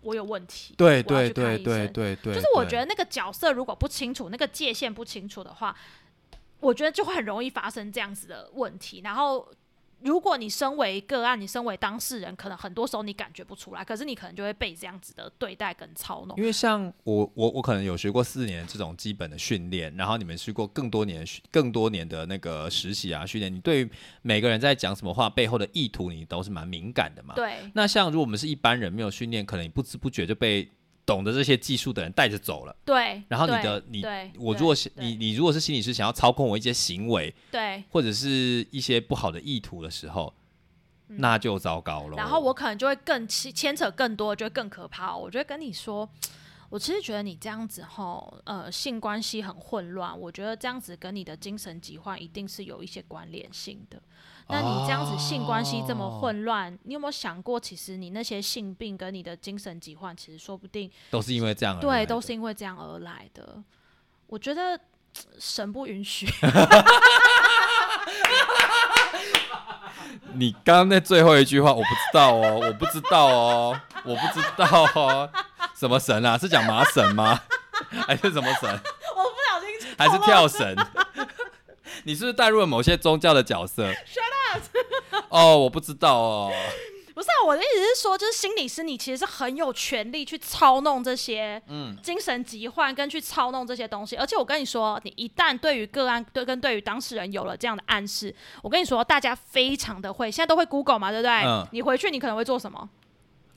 [0.00, 0.74] 我有问题？
[0.78, 5.76] 对对对对对对，就是我觉得那个角色如果不清楚，那个界限不清楚的话，
[6.60, 9.00] 我觉得就会很容易发生这样子的问题。
[9.02, 9.48] 然后，
[10.00, 16.36] 如果你身为个案，你身为当事人，可能很多时候你感觉不出来，可是你可能就会被这样子的对待跟操弄。
[16.36, 23.88] 因为像我我我可能有学过四年这种基本的训练，然后你们去过更多年更多年的那个实习啊训练，你对
[24.22, 27.34] 每个人在讲什么话背后的意图，你都是蛮敏感的嘛。
[27.34, 30.70] 对那像如果我们是一般人没有训练，可能你不知不觉就被
[31.08, 32.76] 懂得这些技术的人带着走了。
[32.84, 38.28] 对，然后你的你对，我如果是你你如果是心理师想要操控我一些行为对，或者是
[38.70, 40.34] 一些不好的意图的时候，
[41.06, 42.16] 那就糟糕了。
[42.16, 46.06] 嗯然后我可能就会更牵牵扯更多，就会更可怕哦、我就会跟你说，
[46.68, 53.98] 我其实觉得你这样子吼，呃，性关系很混乱，我觉得这样子跟你的精神疾患一定是有一些关联性的。
[54.50, 63.62] 那你这样子性关系这么混乱，你有没有想过，其实你那些性病跟你的精神疾患，其实说不定都是因为这样对，都是因为这样而来的。
[64.26, 64.78] 我觉得
[65.38, 66.26] 神不允许。
[70.34, 75.30] 你刚刚那最后一句话我不知道哦，我不知道哦，我不知道哦，
[75.74, 76.38] 什么神啊？
[76.38, 77.40] 是讲麻绳吗？
[78.06, 78.70] 还是什么神？
[79.16, 80.74] 我不小心还是跳绳？
[82.04, 83.92] 你是不是带入了某些宗教的角色！
[85.28, 86.52] 哦，我不知道哦。
[87.14, 94.14] 不是啊，我的意思是说，就是心理师，你其实是很有权利去操弄这些嗯精神疾患，跟去操弄这些东西。
[94.14, 98.32] 而且我跟你说，你一旦对于个案对跟对于当事人有了这样的暗示，
[98.62, 101.42] 我跟你说，大家非常的会，现在都会 Google 嘛，对不对？
[101.44, 102.88] 嗯你回去你可能会做什么？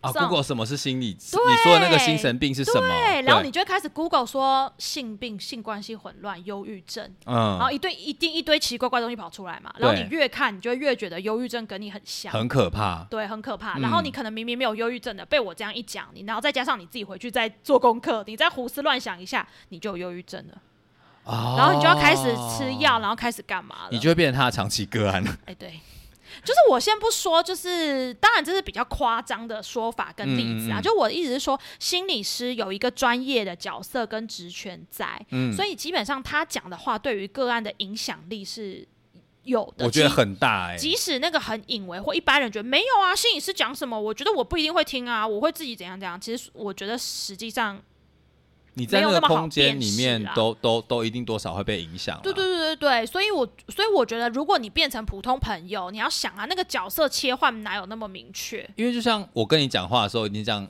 [0.02, 1.16] 啊上，Google 什么是心理？
[1.20, 2.88] 你说的那个精神病是什么？
[2.88, 9.74] 对，然后你就会开始 Google 说性病、性关系混乱、忧郁症，嗯然后嗯，一堆一定一堆奇奇怪怪东西跑出来嘛。
[9.78, 12.34] 然后你越看，你就会越觉得忧郁症跟你很像。
[12.34, 13.06] 很可怕。
[13.10, 13.78] 对，很可怕。
[13.78, 20.58] 嗯然后你可能明明没有忧郁症的，被我这样一讲，你然后再加上你自己回去再做功课，你再胡思乱想一下，你就有忧郁症了。
[21.24, 22.24] 哦然后你就要开始
[22.58, 23.90] 吃药，然后开始干嘛了？
[23.92, 25.38] 你就会变成他的长期个案了。
[25.46, 25.80] 哎，对，
[26.44, 30.78] 就是我先不说，就是当然这是比较夸张的说法跟例子啊。
[30.78, 38.88] 嗯嗯嗯就我的意思是说，心理师有一个专业的角色跟职权在，嗯，所以基本上他讲的话对于个案的影响力是
[39.44, 39.86] 有的。
[39.86, 46.20] 我觉得很大哎、即使那个很隐微，或一般人觉得没有啊，心理师讲什么，我觉得我不一定会听啊，我会自己怎样怎样。
[46.20, 47.82] 其实我觉得实际上，
[48.74, 52.22] 你在那个空间里面啊都都都一定多少会被影响、啊。
[52.24, 58.68] 对对对对对，所以我所以我觉得，如果你变成普通朋友，你要想啊，那个角色切换哪有那么明确？
[58.78, 60.66] 因为就像我跟你讲话的时候，你这样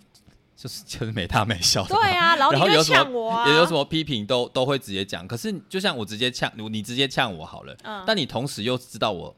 [0.56, 1.89] 就是 就是没大没小的。
[1.89, 5.28] 对啊，然后你就呛我啊，也有什么批评都都会直接讲。
[5.28, 9.36] 可是就像我直接呛你，你直接呛我好了，嗯但你同时又知道我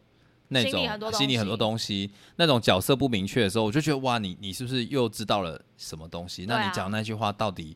[0.48, 6.44] 那种心里很多东西东西，那种角色不明确的时候，我就觉得哇，你你是不是又知道了什么东西？
[6.44, 7.76] 啊那你讲那句话到底，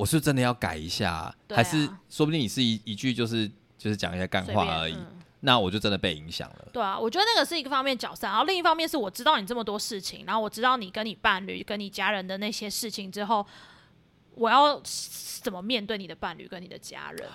[0.00, 3.46] 我是真的要改一下，还是说不定你是一一句就是
[3.76, 5.06] 就是讲一些干话而已，嗯
[5.40, 6.68] 那我就真的被影响了。
[6.72, 13.46] 对啊，我觉得那个是一个方面角色，然后另一方面是我知道你这么多事情，然后我知道你跟你伴侣、跟你家人的那些事情之后，
[14.34, 14.80] 我要
[15.42, 17.28] 怎么面对你的伴侣跟你的家人？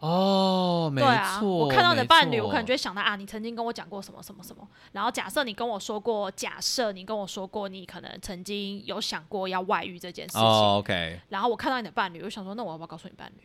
[0.00, 13.42] 哦，没对啊，错，我看到你的伴侣，我可能就会想到啊，你曾经跟我讲过什么什么什么，然后假设你跟我说过，假设你跟我说过，你可能曾经有想过要外遇这件事情，哦，OK，然后我看到你的伴侣，我就想说，那我要不要告诉你伴侣？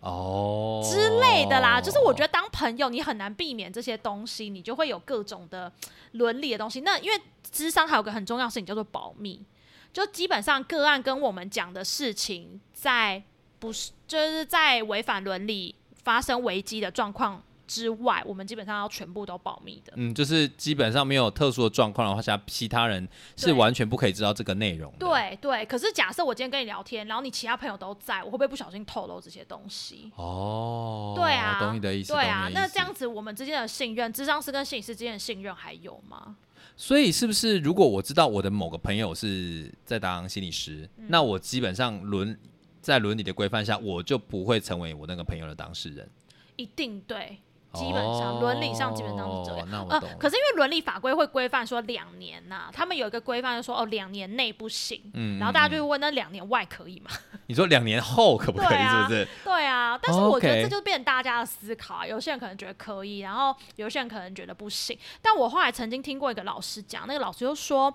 [0.00, 1.78] 哦之类的啦。
[1.78, 5.70] 就是我觉得当朋友，你很难避免这些东西，你就会有各种的
[6.12, 6.80] 伦理的东西。
[6.80, 9.44] 那因为智商还有个很重要的事情叫做保密，
[9.92, 13.22] 就基本上个案跟我们讲的事情，在
[13.60, 19.92] 不是就是在违反伦理、发生危机的状况之外，我们基本上要全部都保密的。
[19.94, 23.06] 嗯，就是基本上没有特殊的状况的话下，其他人
[23.36, 30.10] 是完全不可以知道这个内容的。，对对，可是假设我今天跟你聊天，然后你其他朋友都在，我会不会不小心透露这些东西？
[30.16, 32.12] 哦，对啊，懂你的意思。
[32.12, 36.36] 对啊那这样，子我们之间的信任，智商师跟心理师之间的信任还有吗？
[36.76, 42.36] 所以是不是如果我知道我的某个朋友是在当心理师，嗯那我基本上伦
[42.80, 46.08] 在伦理的规范下，我就不会成为我那个朋友的当事人。
[46.56, 47.38] 一定对，
[47.72, 49.66] 基本上伦理上基本上是这样。
[49.70, 57.10] 那我懂了。，可是因为伦理法规会规范说两年呐、他们有一个规范就说哦两年内不行，嗯然后大家就嗯会问那两年外可以吗？
[57.46, 58.78] 你说两年后可不可以？
[58.78, 59.28] 是不是？
[59.44, 62.06] 对啊，但是我觉得这就变成大家的思考啊。
[62.06, 64.98] 有些人可能觉得可以，然后有些人可能觉得不行。
[65.22, 67.92] 但我后来曾经听过一个老师讲，那个老师就说，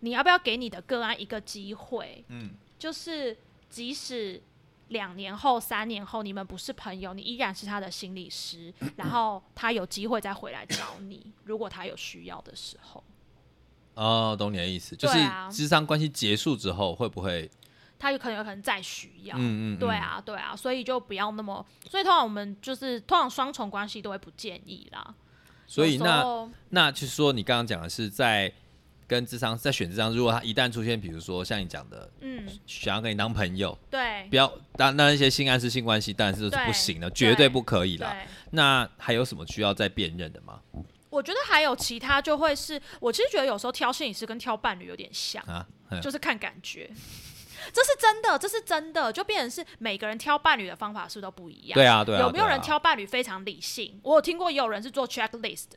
[0.00, 2.24] 你要不要给你的个案一个机会？
[2.28, 3.36] 嗯，就是
[3.74, 4.40] 即使
[4.88, 13.02] 两年后、三年后你们不是朋友，你依然是他的心理师， 然后他有机会再回来找你， 如果他有需要的时候，
[13.94, 17.50] 哦，懂你的意思，就是对啊智商关系结束之后会不会？
[17.98, 19.34] 他有可能有可能再需要。
[19.36, 19.88] 嗯嗯，对。
[19.96, 25.02] 啊，对啊，所以就不要那么，所以通常我们就是通常双重关系都会不建议啦。
[25.06, 25.14] 有
[25.66, 28.52] 时所以那候那就是说，你刚刚讲的是在
[29.06, 38.16] 跟智商在选智商，如果他一旦出现，比如说像你讲的，嗯，想要跟你当朋友，对不要当那一些性暗示性关系，当然是对不行的，绝对不可以啦。
[38.50, 40.60] 那还有什么需要再辨认的吗？
[41.10, 46.90] 我觉得还有其他就会是，我其实觉得有时候挑摄影师跟挑伴侣有点像，啊，嗯就是看感觉。
[47.72, 51.74] 这是真的，这是真的，就变成是每个人挑伴侣的方法是不是都不一样？
[51.74, 53.98] 对啊，对啊，有没有人挑伴侣非常理性？
[54.02, 55.68] 我有听过，也有人是做 checklist，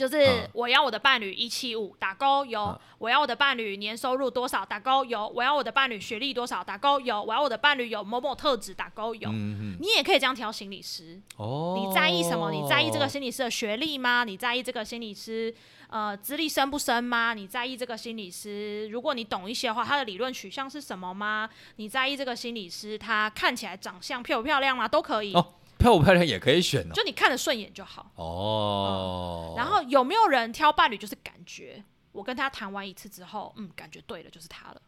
[0.00, 9.30] 就是嗯我要我的伴侣一七五打勾有，嗯我要我的伴侣年收入多少打勾有，我要我的伴侣学历多少打勾有，我要我的伴侣有某某特质打勾有。
[9.30, 12.50] 你也可以这样挑心理师，哦，你在意什么？
[12.50, 14.24] 你在意这个心理师的学历吗？
[14.24, 15.54] 你在意这个心理师
[15.90, 17.34] 呃资历深不深吗？
[17.34, 21.46] 你在意这个心理师，如果你懂一些的话，他的理论取向是什么吗？
[21.76, 24.88] 你在意这个心理师他看起来长相漂不漂亮吗？
[24.88, 26.94] 都可以，哦漂不漂亮也可以选哦。
[26.94, 28.12] 就你看得顺眼就好。
[28.14, 31.82] 哦，然后有没有人挑伴侣就是感觉？
[32.12, 34.82] 我跟他谈完一次之后，嗯，感觉对了，就是他了。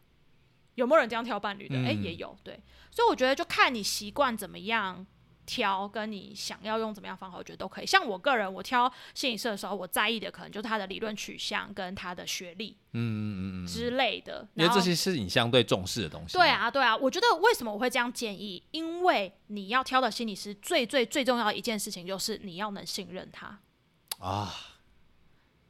[0.74, 1.76] 有没有人这样挑伴侣的？
[1.76, 2.61] 哎、嗯也有，对。
[2.90, 5.07] 所以我觉得就看你习惯怎么样
[5.45, 7.86] 挑，跟你想要用怎么样方法，我觉得都可以。
[7.86, 14.47] 像我个人，我挑心理师的时候，我在意的可能就是他的理论取向跟他的学历嗯嗯嗯嗯，之类的。
[14.55, 16.38] 因为这些是你相对重视的东西。
[16.38, 18.62] 对，啊，对啊，我觉得为什么我会这样建议？
[18.70, 23.59] 因为你要挑的心理师最最最重要的一件事情就是你要能信任他。
[24.18, 24.55] 啊，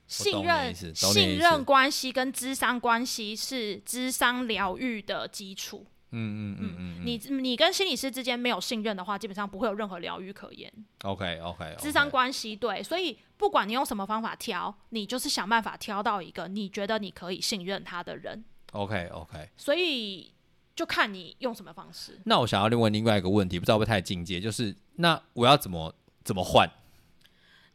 [0.06, 5.86] 信任信任关系跟智商关系是智商疗愈的基础。
[6.12, 10.72] 嗯嗯嗯嗯嗯你你跟心理师之间没有信任的话，基本上不会有任何疗愈可言。
[11.02, 18.44] ，OK OK，智商关系对，所以不管你用什么方法挑，你就是想办法挑到一个你觉得你可以信任他的人。
[18.72, 19.48] OK OK。
[19.56, 20.32] 所以
[20.74, 22.20] 就看你用什么方式。
[22.24, 25.94] 那我想要另问另外一个问题，不知道会不会太进阶，就是那我要怎么
[26.24, 26.70] 怎么换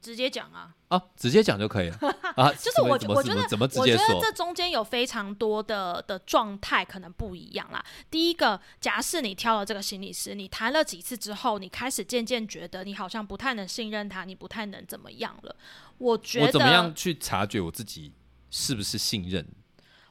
[0.02, 1.02] 直接讲啊，啊？
[1.16, 1.98] 直接讲就可以了
[2.36, 2.52] 啊？
[2.58, 4.20] 就是我我觉得我觉得？
[4.22, 7.84] 这中间有非常多的的状态可能不一样啦。
[8.10, 15.56] 第一个，假设你挑了这个心理师，你谈了几次之后，你开始渐渐觉得你好像不太能信任他，你不太能怎么样了。
[15.98, 18.14] 我觉得我怎么样去察觉我自己
[18.50, 19.46] 是不是信任？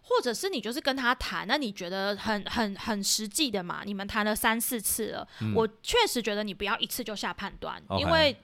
[0.09, 3.83] 或者是你就是跟他谈，那你觉得很很很实际的嘛？
[3.85, 8.37] 你们谈了三四次了，我确实觉得你不要一次就下判断，因为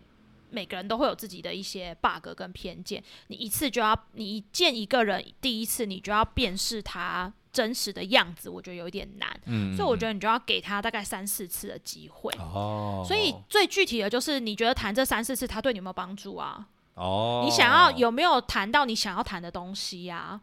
[0.53, 3.03] 每个人都会有自己的一些 bug 跟偏见。
[3.29, 9.41] 你一次就要你一见一个人，第一次你就要辨识他真实的样子，我觉得有一点难。
[9.47, 12.33] 嗯，所以我觉得你就要给他大概三四次的机会。
[12.39, 16.69] 哦，所以最具体的就是，你觉得谈这三四次，他对你有没有帮助啊？
[16.95, 20.41] 哦，你想要有没有谈到你想要谈的东西呀、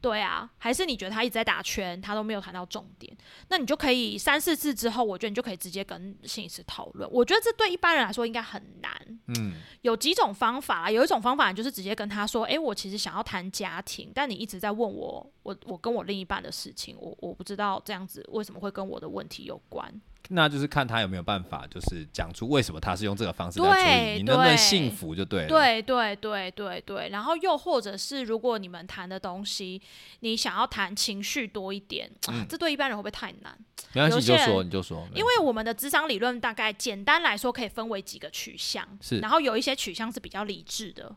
[0.00, 3.14] 对啊，还是你觉得他一直在打圈，他都没有谈到重点？
[3.48, 7.08] 那你就可以三四次之后，我觉得你就可以直接跟心理师讨论。
[7.12, 8.90] 我觉得这对一般人来说应该很难。
[9.26, 19.92] 嗯有几种方法啦，有一种方法就是直接跟他说：“诶，我其实想要谈家庭，但你一直在问我，我我跟我另一半的事情，我我不知道这样子为什么会跟我的问题有关。”
[20.28, 29.80] 那就是看他有没有办法，就是讲出为什么他是用这个方式来处对理，你能不能对幸福就对了。，对对对对对，然后又或者是如果你们谈的东西，
[30.20, 33.58] 你想要谈情绪多一点，啊、这对一般人会不会太难？
[33.92, 41.14] 没关系，有些你就说你就说，因为我们的职场理论大概简单来说可以分为几个取向，是然后有一些取向是比较理智的。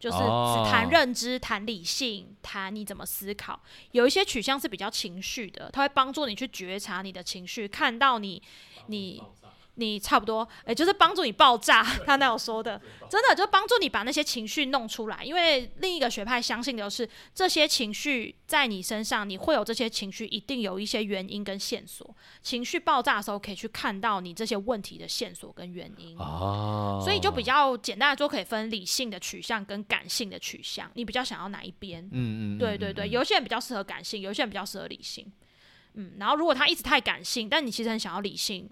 [0.00, 3.60] 就是哦只谈认知、谈理性、谈你怎么思考。
[3.92, 8.42] 有一些取向是比较情绪的，它会帮助你去觉察你的情绪，看到你
[8.86, 9.22] 你
[9.80, 11.82] 你差不多，哎、就是帮助你爆炸。
[12.06, 15.24] 他那有说的，真的就帮助你把那些情绪弄出来。
[15.24, 22.14] 因为另一个学派相信的是，这些情绪在你身上，你会有这些情绪，一定有一些原因跟线索。
[22.42, 26.16] 情绪爆炸的时候，可以去看到你这些问题的线索跟原因。
[26.18, 30.90] 哦，所以就比较简单的说，可以分理性的取向跟感性的取向。
[30.94, 32.02] 你比较想要哪一边？
[32.12, 35.30] 嗯嗯，对对对，有些人比较适合感性，有些人比较适合理性。
[35.94, 38.70] 嗯，然后如果他一直太感性，但你其实很想要理性，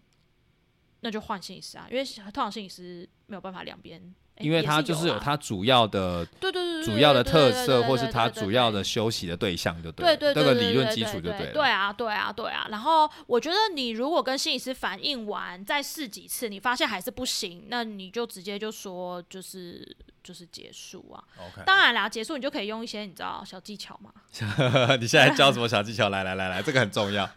[1.01, 4.03] 那就换心理师啊，因为通常心理师没有办法两边，
[4.39, 11.53] 因为他就是有啦他主要的对对对对主要的特色，对对或是他对对主要的休息的对象，就对了对对对对这个理论对对对基础就了。
[11.53, 12.67] 对啊，对啊，对啊。
[12.71, 21.23] 然后我觉得你如果跟心理师反映完，再试几次，你发现还是不行，那你就直接就说就是就是结束啊。
[21.39, 24.13] OK，当然啦，结束你就可以用一些你知道小技巧嘛。
[25.01, 26.09] 你现在教什么小技巧？
[26.09, 27.29] 来来来来，这个很重要。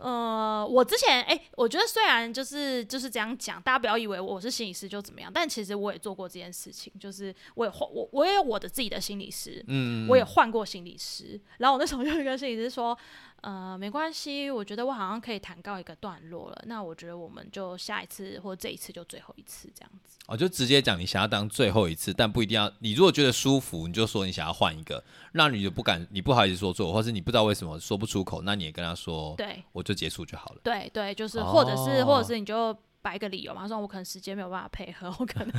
[0.00, 12.96] 呃，我之前哎、我觉得虽然就是就是这样讲，大家不要以为我是心理师就怎么样，但其实我也做过这件事情，就是我也换我我也有我的自己的心理师，嗯，我也换过心理师，然后我那时候就跟心理师说，
[13.42, 20.18] 呃，没关系，我觉得我好像可以谈告一个段落了，那我觉得我们就下一次或这一次就最后一次这样子。
[20.26, 22.72] 哦，就直接讲你想要当最后一次，但不一定要。
[22.80, 25.02] 你如果觉得舒服，你就说你想要换一个。
[25.32, 30.60] 那你就不敢，你不好意思说错，或是你不知道为什么说不出口，那你也跟他说，对我就结束就好了。
[30.64, 32.76] 对对，就是或者是、或哦者是你就。
[33.06, 35.52] 摆一个理由嘛，说我可能时间没有办法配合， 我可能，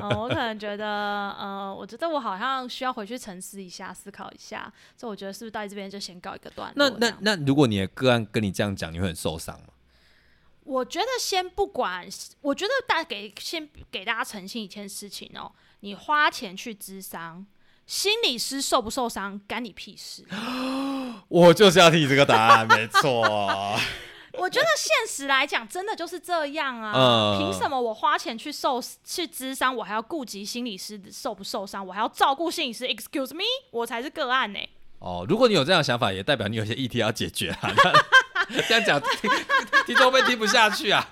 [0.00, 6.98] 嗯，我可能觉得，呃，我觉得我好像需要回去沉思一下，思考一下，所以我觉得是不是到这边就先告一个段那落？
[7.00, 9.66] 这样那那，如果你的个案跟你这样讲，你会很受伤吗？
[10.62, 12.06] 我觉得先不管，
[12.42, 15.50] 我觉得大给先给大家澄清一件事情哦，
[15.80, 17.44] 你花钱去咨商，
[17.86, 20.24] 心理师受不受伤干你屁事。
[21.26, 23.76] 我就是要听这个答案，没错。
[24.34, 26.92] 我觉得现实来讲，真的就是这样啊。
[26.94, 34.58] 嗯凭什么我花钱去受去咨商，我还要顾及心理师受不受伤，我还要照顾心理师？Excuse me，我才是个案呢、
[35.00, 37.72] 哦，如果你有这样的想法，也代表你有些议题要解决啊。
[38.48, 39.30] 那 这样讲，听
[39.86, 41.06] 听众会听不下去啊。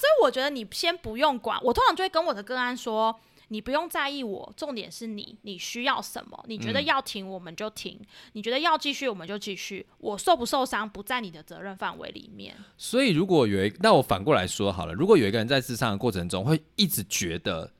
[0.00, 3.14] 所以我觉得你先不用管，我通常就会跟我的个案说，
[3.52, 6.44] 你不用在意我，重点是你，你需要什么？
[6.46, 8.00] 你觉得嗯要停我们就停，
[8.32, 12.56] 你觉得要继续我们就继续，我受不受伤不在你的责任范围里面。
[12.78, 17.72] 所以，如果有一，那我反过来说好了，如果有一个人在自伤的过程中，会一直觉得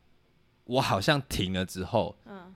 [0.65, 2.53] 我好像停了之后，嗯，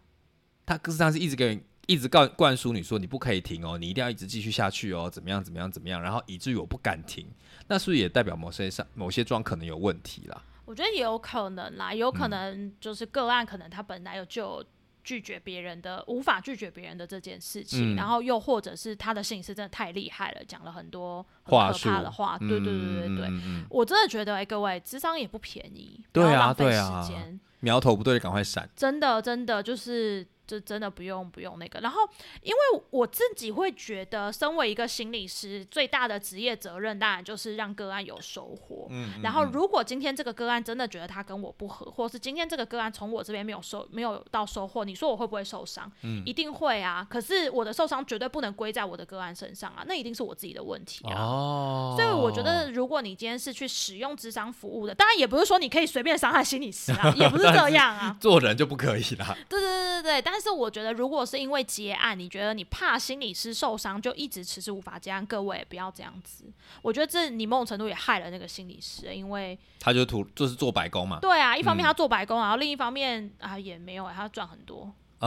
[0.66, 7.24] 他事实上是一直给你一直告灌输你说你不可以停哦，你一定要一直继续下去哦，怎么样怎么样怎么样，然后以至于我不敢停，
[7.68, 10.42] 那是不是也代表某些上某些桩可能有问题啦？
[10.64, 14.64] 我觉得也有可能啦，有嗯可能就是个案，可能他本来有就
[15.02, 23.26] 拒绝别人的，无法拒绝别人的这件事情，嗯然后又或者是他的心理师真的太厉害了，讲了很多很可术怕的话，对对对对对。
[23.26, 28.68] 嗯嗯嗯我真的觉得，哎、各位，智商也不便宜，对啊对啊时间，苗头不对，赶快闪。
[28.74, 31.80] 真的真的就是，就真的不用不用那个。
[31.80, 32.00] 然后，
[32.42, 38.86] 因为我自己会觉得，身为一个心理师，最大的职业责任当然就是让个案有收获。
[38.90, 45.90] 嗯然后，如果今天这个个案真的觉得他跟我不合，或是今天这个个案从我这边没有收没有到收获，你说我会不会受伤？
[46.02, 47.06] 嗯一定会啊。
[47.08, 51.20] 可是我的受伤绝对不能归在我的个案身上啊，那一定是我自己的问题啊。
[51.20, 58.16] 哦，所以我觉得，如果你今天是去使用智商服务的，当然也不是说你可以随便伤害心理师啊，也不是这样啊。
[58.20, 59.36] 做人就不可以啦。
[59.48, 66.44] 对对对对对，但是我觉得，如果是因为结案，你觉得你怕心理师受伤，就一直迟迟无法结案，各位不要这样子。
[66.82, 71.18] 我觉得这你某种程度也害了那个心理师，因为他就图就是做白工嘛。
[71.20, 74.92] 对啊，一方面嗯他做白工，然后另一方面啊也没有、他赚很多。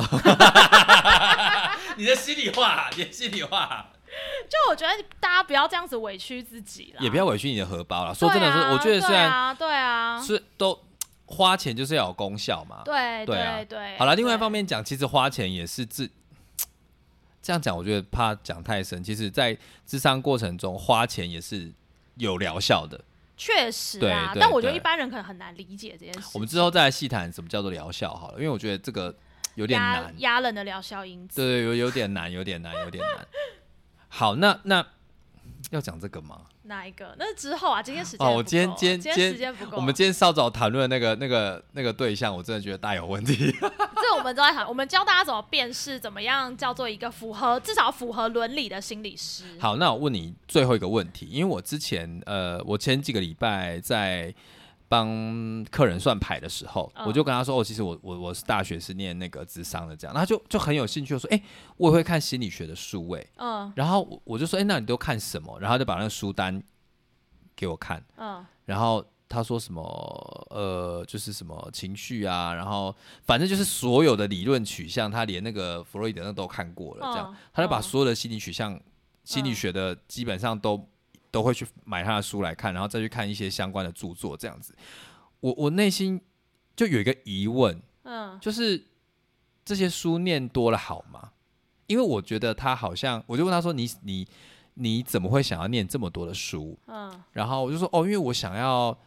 [1.97, 3.87] 你的心里话，你的心里话，
[4.47, 8.13] 就我觉得大家不要这样子委屈自己了，也不要委屈你的荷包了。
[8.13, 10.79] 说真的是，对啊我觉得虽然对啊，对啊，是都
[11.27, 12.81] 花钱就是要有功效嘛。
[12.83, 13.97] 对对啊对对。
[13.97, 16.09] 好了，另外一方面讲，其实花钱也是自
[17.43, 19.03] 这样讲，我觉得怕讲太深。
[19.03, 21.71] 其实，在智商过程中，花钱也是
[22.15, 22.99] 有疗效的。
[23.37, 26.31] 确实对啊，对但我觉得一般人可能很难理解这件事。
[26.33, 29.15] 我们之后再来细谈什么叫做疗效好了，因为我觉得这个
[29.55, 30.13] 有点难。
[30.17, 31.35] 压人的疗效因子。
[31.35, 33.27] 对对，有有点难，有点难，有点难。
[34.09, 34.85] 好，那那
[35.71, 36.41] 要讲这个吗？
[36.63, 37.15] 哪一个？
[37.17, 43.35] 那是之后啊，今天时间哦，我今天今天今天时间不够，我们今天稍早谈论那个那个那个对象，我真的觉得大有问题。
[43.61, 49.43] 这我们都在谈，我们教大家怎么辨识，怎么样叫做一个符合至少符合伦理的心理师。
[49.59, 54.33] 好，那我问你最后一个问题，因为我之前呃，我前几个礼拜在
[54.89, 61.41] 帮客人算牌的时候，嗯我就跟他说，哦，其实我我我是大学是念那个智商的，这样，他就就很有兴趣地说，哎、
[61.77, 65.59] 我也会看心理学的书，哎，嗯然后我我就说，哎、那你都看什么？
[65.59, 66.61] 然后他就把那个书单
[67.55, 69.81] 给我看，嗯然后他说什么
[70.51, 77.29] 呃，就是什么情绪啊，然后反正就是所有的理论取向，他连那个弗洛伊德那都看过了，这样。
[77.29, 78.79] 嗯，他就把嗯所有的心理取向、
[79.25, 80.87] 心理学的基本上都
[81.31, 84.75] 都会去买他的书来看，然后再去看一些相关的著作，这样子。
[85.39, 86.19] 我我内心
[86.75, 88.83] 就有一个疑问，嗯就是
[89.63, 91.31] 这些书念多了好吗？
[91.87, 94.27] 因为我觉得他好像，我就问他说：“你你
[94.73, 98.97] 你怎么会想要念这么多的书？”嗯然后我就说哦，因为我想要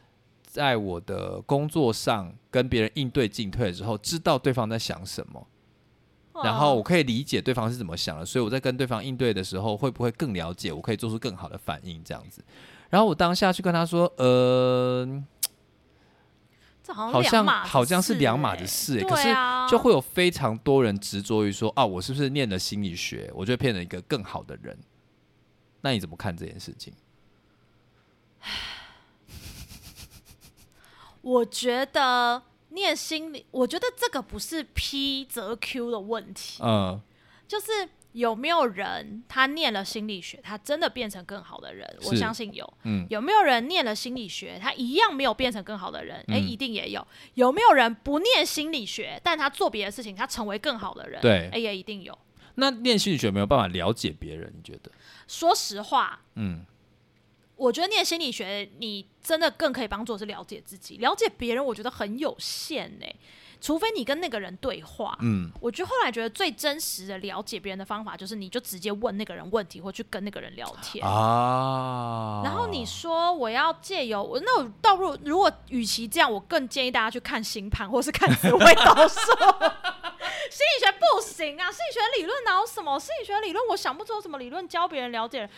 [0.43, 5.50] 在我的工作上跟别人应对进退的时候，知道对方在想什么，嗯，
[6.43, 12.45] 然后我可以理解对方是怎么想的，所以我在跟对方应对的时候，会不会更了解，我可以做出更好的反应，这样子。
[12.89, 15.23] 然后我当下去跟他说，呃，
[16.83, 19.29] 这好像好像是两码欸子事欸可是
[19.71, 24.77] 就会有非常多人执着于说啊，我是不是念了心理学，我就会变成一个更好的人？
[25.83, 26.93] 那你怎么看这件事情？
[31.23, 37.01] 我觉得念心理，我觉得这个不是 P 则 Q 的问题，嗯，
[37.47, 41.89] 就是有没有人他念了心理学，他真的变成更好的人？
[42.07, 42.71] 我相信有。
[42.85, 46.17] 嗯有没有人念了心理学，他一样没有变成更好的人？
[46.29, 47.07] 诶，嗯一定也有。
[47.35, 51.21] 有没有人不念心理学，但他做别的事情，他成为更好的人？
[51.21, 52.17] 对诶，也一定有。
[52.57, 54.53] 那念心理学有没有办法了解别人？
[54.57, 54.91] 你觉得？
[55.29, 56.65] 说实话，嗯，
[57.61, 63.07] 我觉得念心理学，你真的更可以帮助是了解自己，了解别人，我觉得很有限呢、
[63.61, 71.07] 除非你跟那个人对话，嗯，我就后来觉得最真实的了解别人的方法，就是你就直接问那个人问题，或去跟那个人聊天。
[71.07, 79.21] 啊，然后你说我要借由我，那我倒不如如果与其这样，我更建议大家去看星盘或是看紫微斗数。
[80.51, 82.99] 心理学不行啊，心理学理论哪有什么？
[82.99, 85.51] 心理学理论我想不出有什么理论教别人了解人，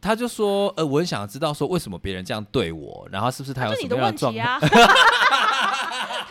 [0.00, 4.58] 他就说，呃，我很想知道说为什么别人这样对我，然后是不是他有什么样的问题啊。
[4.60, 4.68] 他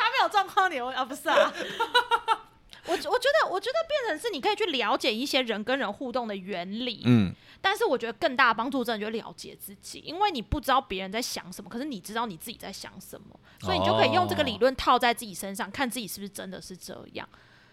[0.09, 1.03] 没有状况，你有啊？
[1.03, 1.53] 不是啊。
[2.87, 17.27] 我我觉得，我觉得变成是你可以去了解一些人跟人互动的原理，嗯，但是我觉得更大的帮助真的就是了解自己，因为你不知道别人在想什么，可是你知道你自己在想什么，所以你就可以用这个理论套在自己身上，看自己是不是真的是这样。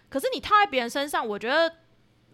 [0.09, 1.72] 可是你套在别人身上，我觉得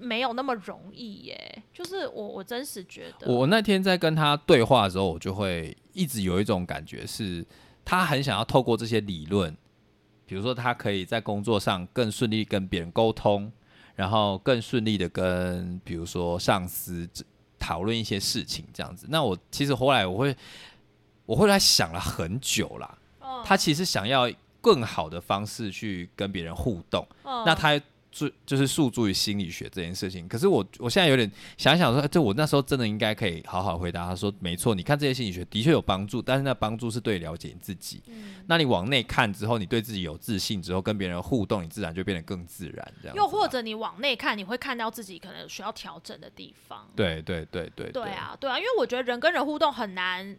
[0.01, 1.62] 没有那么容易耶。
[1.72, 7.44] 就是我我真实觉得，我那天在跟他对话的时候，我就会一直有一种感觉是，
[7.84, 9.57] 他很想要透过这些理论，
[10.26, 13.51] 比如说他可以在工作上更顺利跟别人沟通，
[13.94, 17.09] 然后更顺利的跟比如说上司
[17.59, 19.07] 讨论一些事情这样子。
[19.11, 20.36] 那我其实后来我会，
[21.26, 22.98] 我后来想了很久啦，
[23.44, 24.30] 他其实想要
[24.61, 27.80] 更好的方式去跟别人互动，嗯那他
[28.11, 30.26] 注就是诉诸于心理学这件事情。
[30.28, 38.02] 可是我我现在有点想想说，这我那时候真的应该可以好好回答他说，没错，你看这些心理学的确有帮助，但是那帮助是对了解你自己。
[38.06, 42.92] 嗯那你往内看之后，你对自己有自信之后，跟别人互动，你自然就变得更自然。
[43.00, 46.88] 这样又或者你往内看，你会看到自己可能需要调整的地方。
[46.96, 50.36] 对对对对对啊，对啊，因为我觉得人跟人互动很难。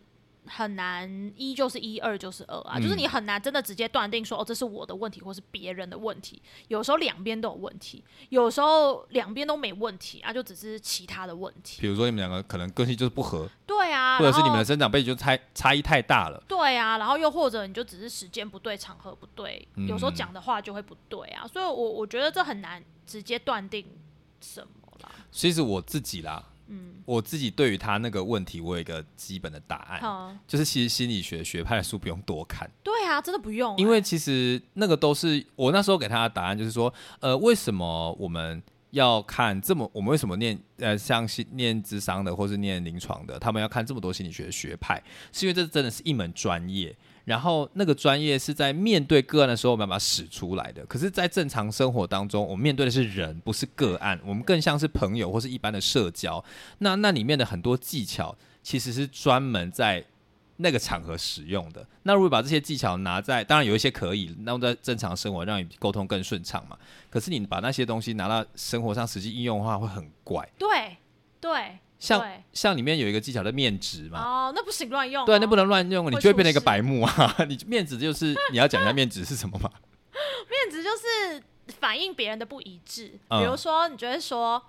[0.47, 6.41] 很难，一就是一，二就是二啊，嗯就是你很难真的直接断定说，哦，这是我的问题，或是别人的问题。
[6.67, 11.81] 有时候两边都有问题，有时候两边都没问题啊，就只是其他的问题。
[11.81, 16.43] 比如说你们两个可能个性就是不合，对啊，或者是你们的生长背景就差差异太大了。
[16.47, 23.85] 对啊，然后又或者你就只是时间不对，场合不对，嗯有时候讲的话就会不对啊，所以我我觉得这很难直接断定
[24.41, 25.11] 什么啦。
[25.31, 45.03] 其实我自己啦，嗯，我自己对于他那个问题，我有一个基本的答案，嗯，就是其实心理学学派的书不用多看，对啊，真的不用欸、因为其实那个都是我那时候给他的答案，就是说，呃，为什么我们要看这么，我们为什么念呃像心念智商的或是念临床的，他们要看这么多心理学学派，
[45.33, 46.95] 是因为这真的是一门专业。
[47.25, 50.85] 然后那个专业是在面对个案的时候，我们把它使出来的。
[50.85, 56.43] 可是，在正常生活当中，我们面对的是人，不是个案，我们更像是朋友或是一般的社交。
[56.79, 60.03] 那那里面的很多技巧，其实是专门在
[60.57, 61.85] 那个场合使用的。
[62.03, 66.77] 那如果把这些技巧拿在，当然有一些可以，那在正常生活让你沟通更顺畅嘛。
[67.09, 70.47] 可是你把那些东西拿到生活上实际应用的话，会很怪。
[70.57, 70.97] 对
[71.39, 72.21] 对像
[72.51, 77.35] 像里面有一个技巧叫面值嘛，哦，那不行乱用哦、对，那不能乱用，你就会变成一个白目啊！
[77.47, 79.69] 你面子就是你要讲一下面子是什么嘛？
[80.49, 81.41] 面子就是
[81.79, 84.61] 反映别人的不一致，嗯比如说你觉得说。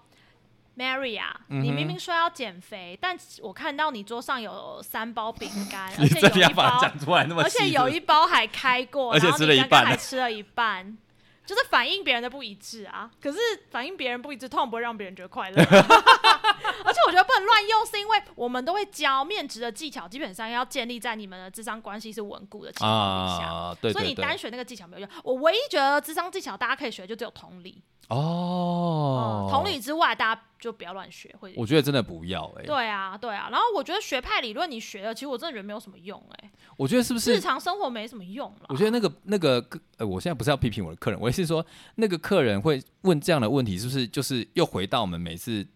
[0.75, 7.51] Mary 啊，嗯你明明说要减肥，但我看到你桌上有三包饼干， 而你且有一包，讲出来那么而？
[7.51, 10.97] 且有一包还开过，而且吃了一半还吃了一半，
[11.45, 13.11] 就是反映别人的不一致啊。
[13.21, 13.39] 可是
[13.71, 15.63] 反映别人不一致，通常不会让别人觉得快乐。
[16.85, 23.47] 而且我觉得不能乱用，是因为我们都会教面值的技巧，基本上要建立在你们的智商关系是稳固的情况底下。
[23.47, 25.09] 啊，对所以你单学那个技巧没有用。
[25.25, 27.83] 我唯一觉得智商技巧大家可以学，就只有同理。
[28.09, 31.35] 哦嗯，，同理之外，大家就不要乱学。
[31.41, 33.49] 会我觉得真的不要哎、对啊，对啊。
[33.51, 38.67] 然后我觉得学派理论你学了，其实我真的觉得没有什么用、哎，我觉得是不是日常生活没什么用了。
[38.69, 39.65] 我觉得那个那个
[39.97, 41.65] 呃，我现在不是要批评我的客人，我是说
[41.95, 45.67] 那个客人会问这样的问题，是不是就是又回到我们每次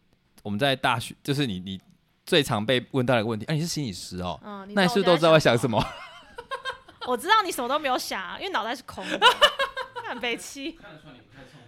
[0.46, 1.80] 我们在大学，就是你你
[2.24, 5.84] 最常被问到的一个问题，哎、你是心理师哦，嗯，那你是不是都知道在想什么？
[7.04, 9.18] 我知道你什么都没有想啊，因为脑袋是空的，
[10.08, 11.58] 很悲戚，看得出来你不太聪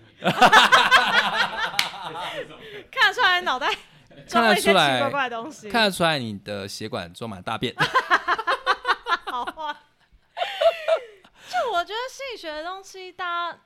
[2.61, 2.85] 明。
[2.89, 3.67] 看得出来脑袋
[4.15, 7.75] 看装了一些奇怪怪的东西，看得出来你的血管装满大便。
[9.27, 9.77] 好话。
[11.49, 13.59] 就我觉得心理学的东西，大家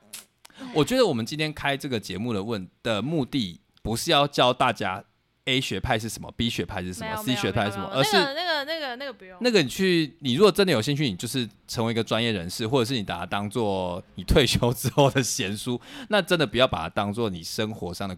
[0.73, 5.03] 我觉得我们今天开这个节目的问的目的，不是要教大家
[5.45, 9.37] A 学派是什么，B 学派是什么，C 学派是什么，而是那个那个那个那个不用。
[9.41, 18.17] 那个你去，你如果真的有兴趣，你就是成为一个专业人士，或者是你把它当做你退休之后的闲书，那真的不要把它当做你生活上的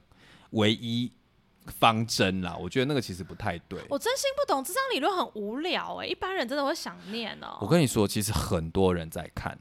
[0.51, 1.11] 唯一
[1.80, 2.55] 方针啦。
[2.55, 3.82] 我觉得那个其实不太对。
[3.89, 9.57] 我真心不懂这张理论很无聊哎、一般人真的会想念哦、我跟你说，其实很多人在看，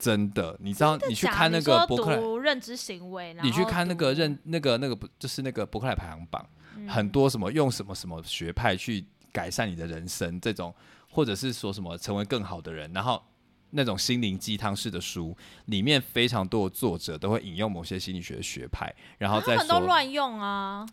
[0.00, 6.44] 真的，你知道，你去看那个伯克莱，认知行为，你去看那个认那个那个不就是那个伯克莱排行榜，
[6.76, 10.74] 嗯很多什么用什么什么学派去改善你的人生这种，
[11.10, 13.22] 或者是说什么成为更好的人，然后
[13.70, 15.36] 那种心灵鸡汤式的书，
[15.66, 20.86] 里面非常多的作者都会引用某些心理学的学派，然后再说，乱用啊。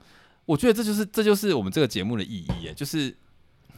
[0.46, 3.16] 我觉得这就是这就是我们这个节目的意义耶，就是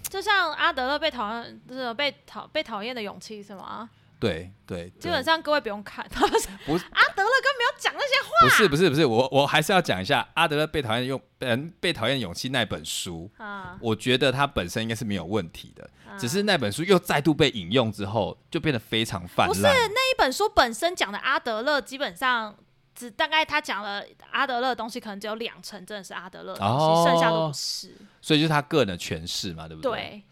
[0.09, 3.89] 就像阿德勒被讨厌，就是被讨被讨厌的勇气是吗？
[4.19, 6.47] 对对，基本上各位不用看，他 不是
[6.91, 13.77] 阿德勒根本没有讲那些话不是不是不是，我我还是要讲一下阿德勒被讨厌用嗯被讨厌勇气那本书，啊。
[13.79, 19.61] 我觉得它本身应该是没有问题的，啊只是那本书又再度被引用之后，就变得非常泛滥不是。
[19.61, 22.53] 那一本书本身讲的阿德勒，基本上
[22.93, 27.95] 只大概他讲了阿德勒的东西，可能只有两成真的是阿德勒的东西，哦剩下都不是。
[28.21, 29.91] 所以就是他个人的诠释嘛，对不对？
[29.91, 30.23] 对，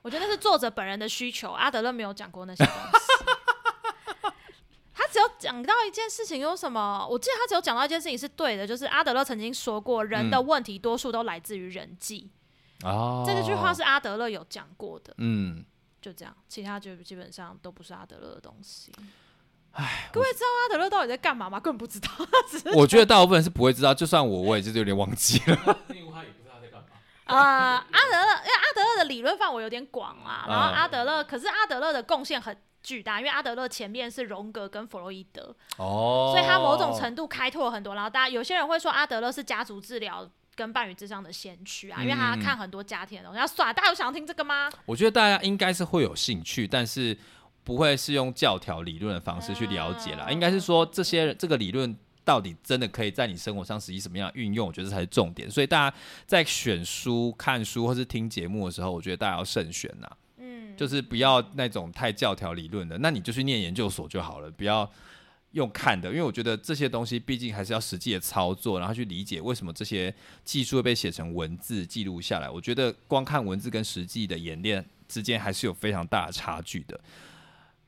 [0.00, 2.80] 我觉得那是作者本人的需求，阿德勒没有讲过那些东西。
[5.14, 7.06] 他只有讲到一件事情，有什么？
[7.08, 12.30] 我记得他只有讲到一件事情是对的，就是阿德勒曾经说过，人的问题多数都来自于人际。
[12.82, 15.64] 哦，这个句话是阿德勒有讲过的，嗯，
[16.02, 18.92] 就这样，其他就基本上都不是阿德勒的东西。
[19.72, 21.60] 唉，各位知道阿德勒到底在干嘛吗？
[21.60, 22.08] 根本不知道。
[22.74, 25.56] 我觉得大部分人是不会知道，就算我，我也是有点忘记了。
[25.64, 26.88] 他也不知道他在干嘛。
[27.26, 37.94] 呃，阿德勒，因为阿德勒勒的理论范围有点广啊，然后嗯阿德勒，可是阿德勒的贡献很巨大，因为阿德勒前面是荣格跟弗洛伊德，哦，所以他某种程度开拓了很多。
[37.94, 43.40] 然后大家有些人会说阿德勒是家族治疗跟伴侣智商的先驱啊，因为他嗯看很多家庭的东西。
[43.40, 44.70] 那算了，大家有想要听这个吗？
[44.84, 47.16] 我觉得大家应该是会有兴趣，但是
[47.64, 50.26] 不会是用教条理论的方式去了解啦。
[50.28, 55.50] 嗯应该是说这些这个理论到底真的可以在你生活上实际什么样的运用，我觉得这才是重点。
[55.50, 55.96] 所以大家
[56.26, 60.16] 在选书、看书或是听节目的时候，我觉得大家要慎选呐，嗯，
[60.76, 64.90] 就是不要那种太教条理论的，那你就去念研究所就好了，不要。
[65.54, 72.50] 用看的，因为我觉得这些东西毕竟还是要实际的操作，然后去理解为什么这些技术会被写成文字记录下来。
[72.50, 76.98] 我觉得光看文字跟实际的演练之间还是有非常大的差距的。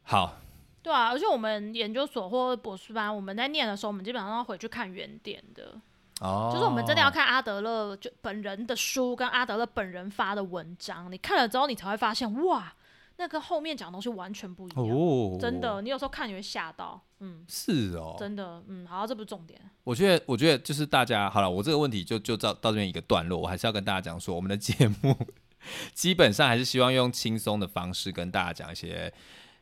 [0.04, 0.38] 好，
[0.80, 5.76] 对啊，而且我们研究所或博士班，我们在念的时候，我们基本上要回去看原点的，
[6.20, 12.72] 哦，就是我们真的要看阿德勒就本人的书跟阿德勒本人发的文章，你看了之后，你才会发现哇，
[13.18, 14.88] 那跟后面讲的东西完全不一样。
[14.88, 25.16] 哦，真的，你有时候看你会吓到，嗯，是哦，真的，嗯，好，这不是重点，我觉得，我觉得就是大家好了，我这个问题就就到到这边一个段落，我还是要跟大家讲说，我们的节目
[25.94, 29.12] 基本上还是希望用轻松的方式跟大家讲一些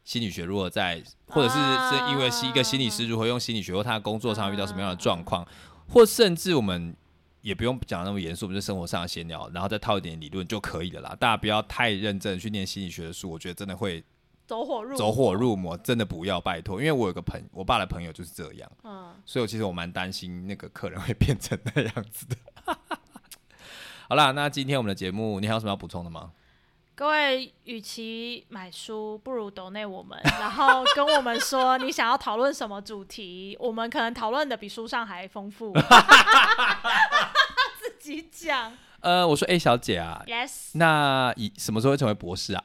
[0.03, 5.47] 心理学如何在，或者是是因为是一个心理师如何用心理学或他的工作上遇到什么样的状况，
[5.89, 6.97] 或甚至我们。
[7.45, 11.15] 也不用讲那么严肃，我们就生活上的闲聊，然后再套一点理论就可以了啦。
[11.21, 14.03] 大家不要太认真去念心理学的书，我觉得真的会
[14.47, 16.81] 走火入走火入魔，真的不要拜托。
[16.81, 18.73] 因为我有个朋我爸的朋友就是这样。
[18.83, 22.37] 嗯，所以我其实我蛮担心那个客人会变成那样子的。
[24.09, 26.33] 好啦，那今天我们的节目，你还有什么要补充的吗？
[26.97, 35.73] 各位，与其买书，不如 donate 我们，然后跟我们说你想要讨论什么主题，我们可能讨论的比书上还丰富。
[38.05, 38.71] 自己讲
[39.01, 42.63] 呃，我说 A 小姐啊，，yes，shut 那以什么时候会成为博士啊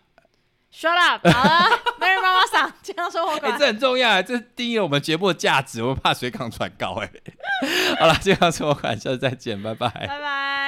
[0.73, 1.25] ？？Shut up！
[1.29, 7.09] 好了，Mary 妈妈桑，健康生活哎、馆，这很重要，这定义了我们节目的价值，我们怕水涨船高哎、
[7.99, 9.87] 好了，健康生活馆，下次再见，拜拜。
[9.89, 10.58] 拜拜。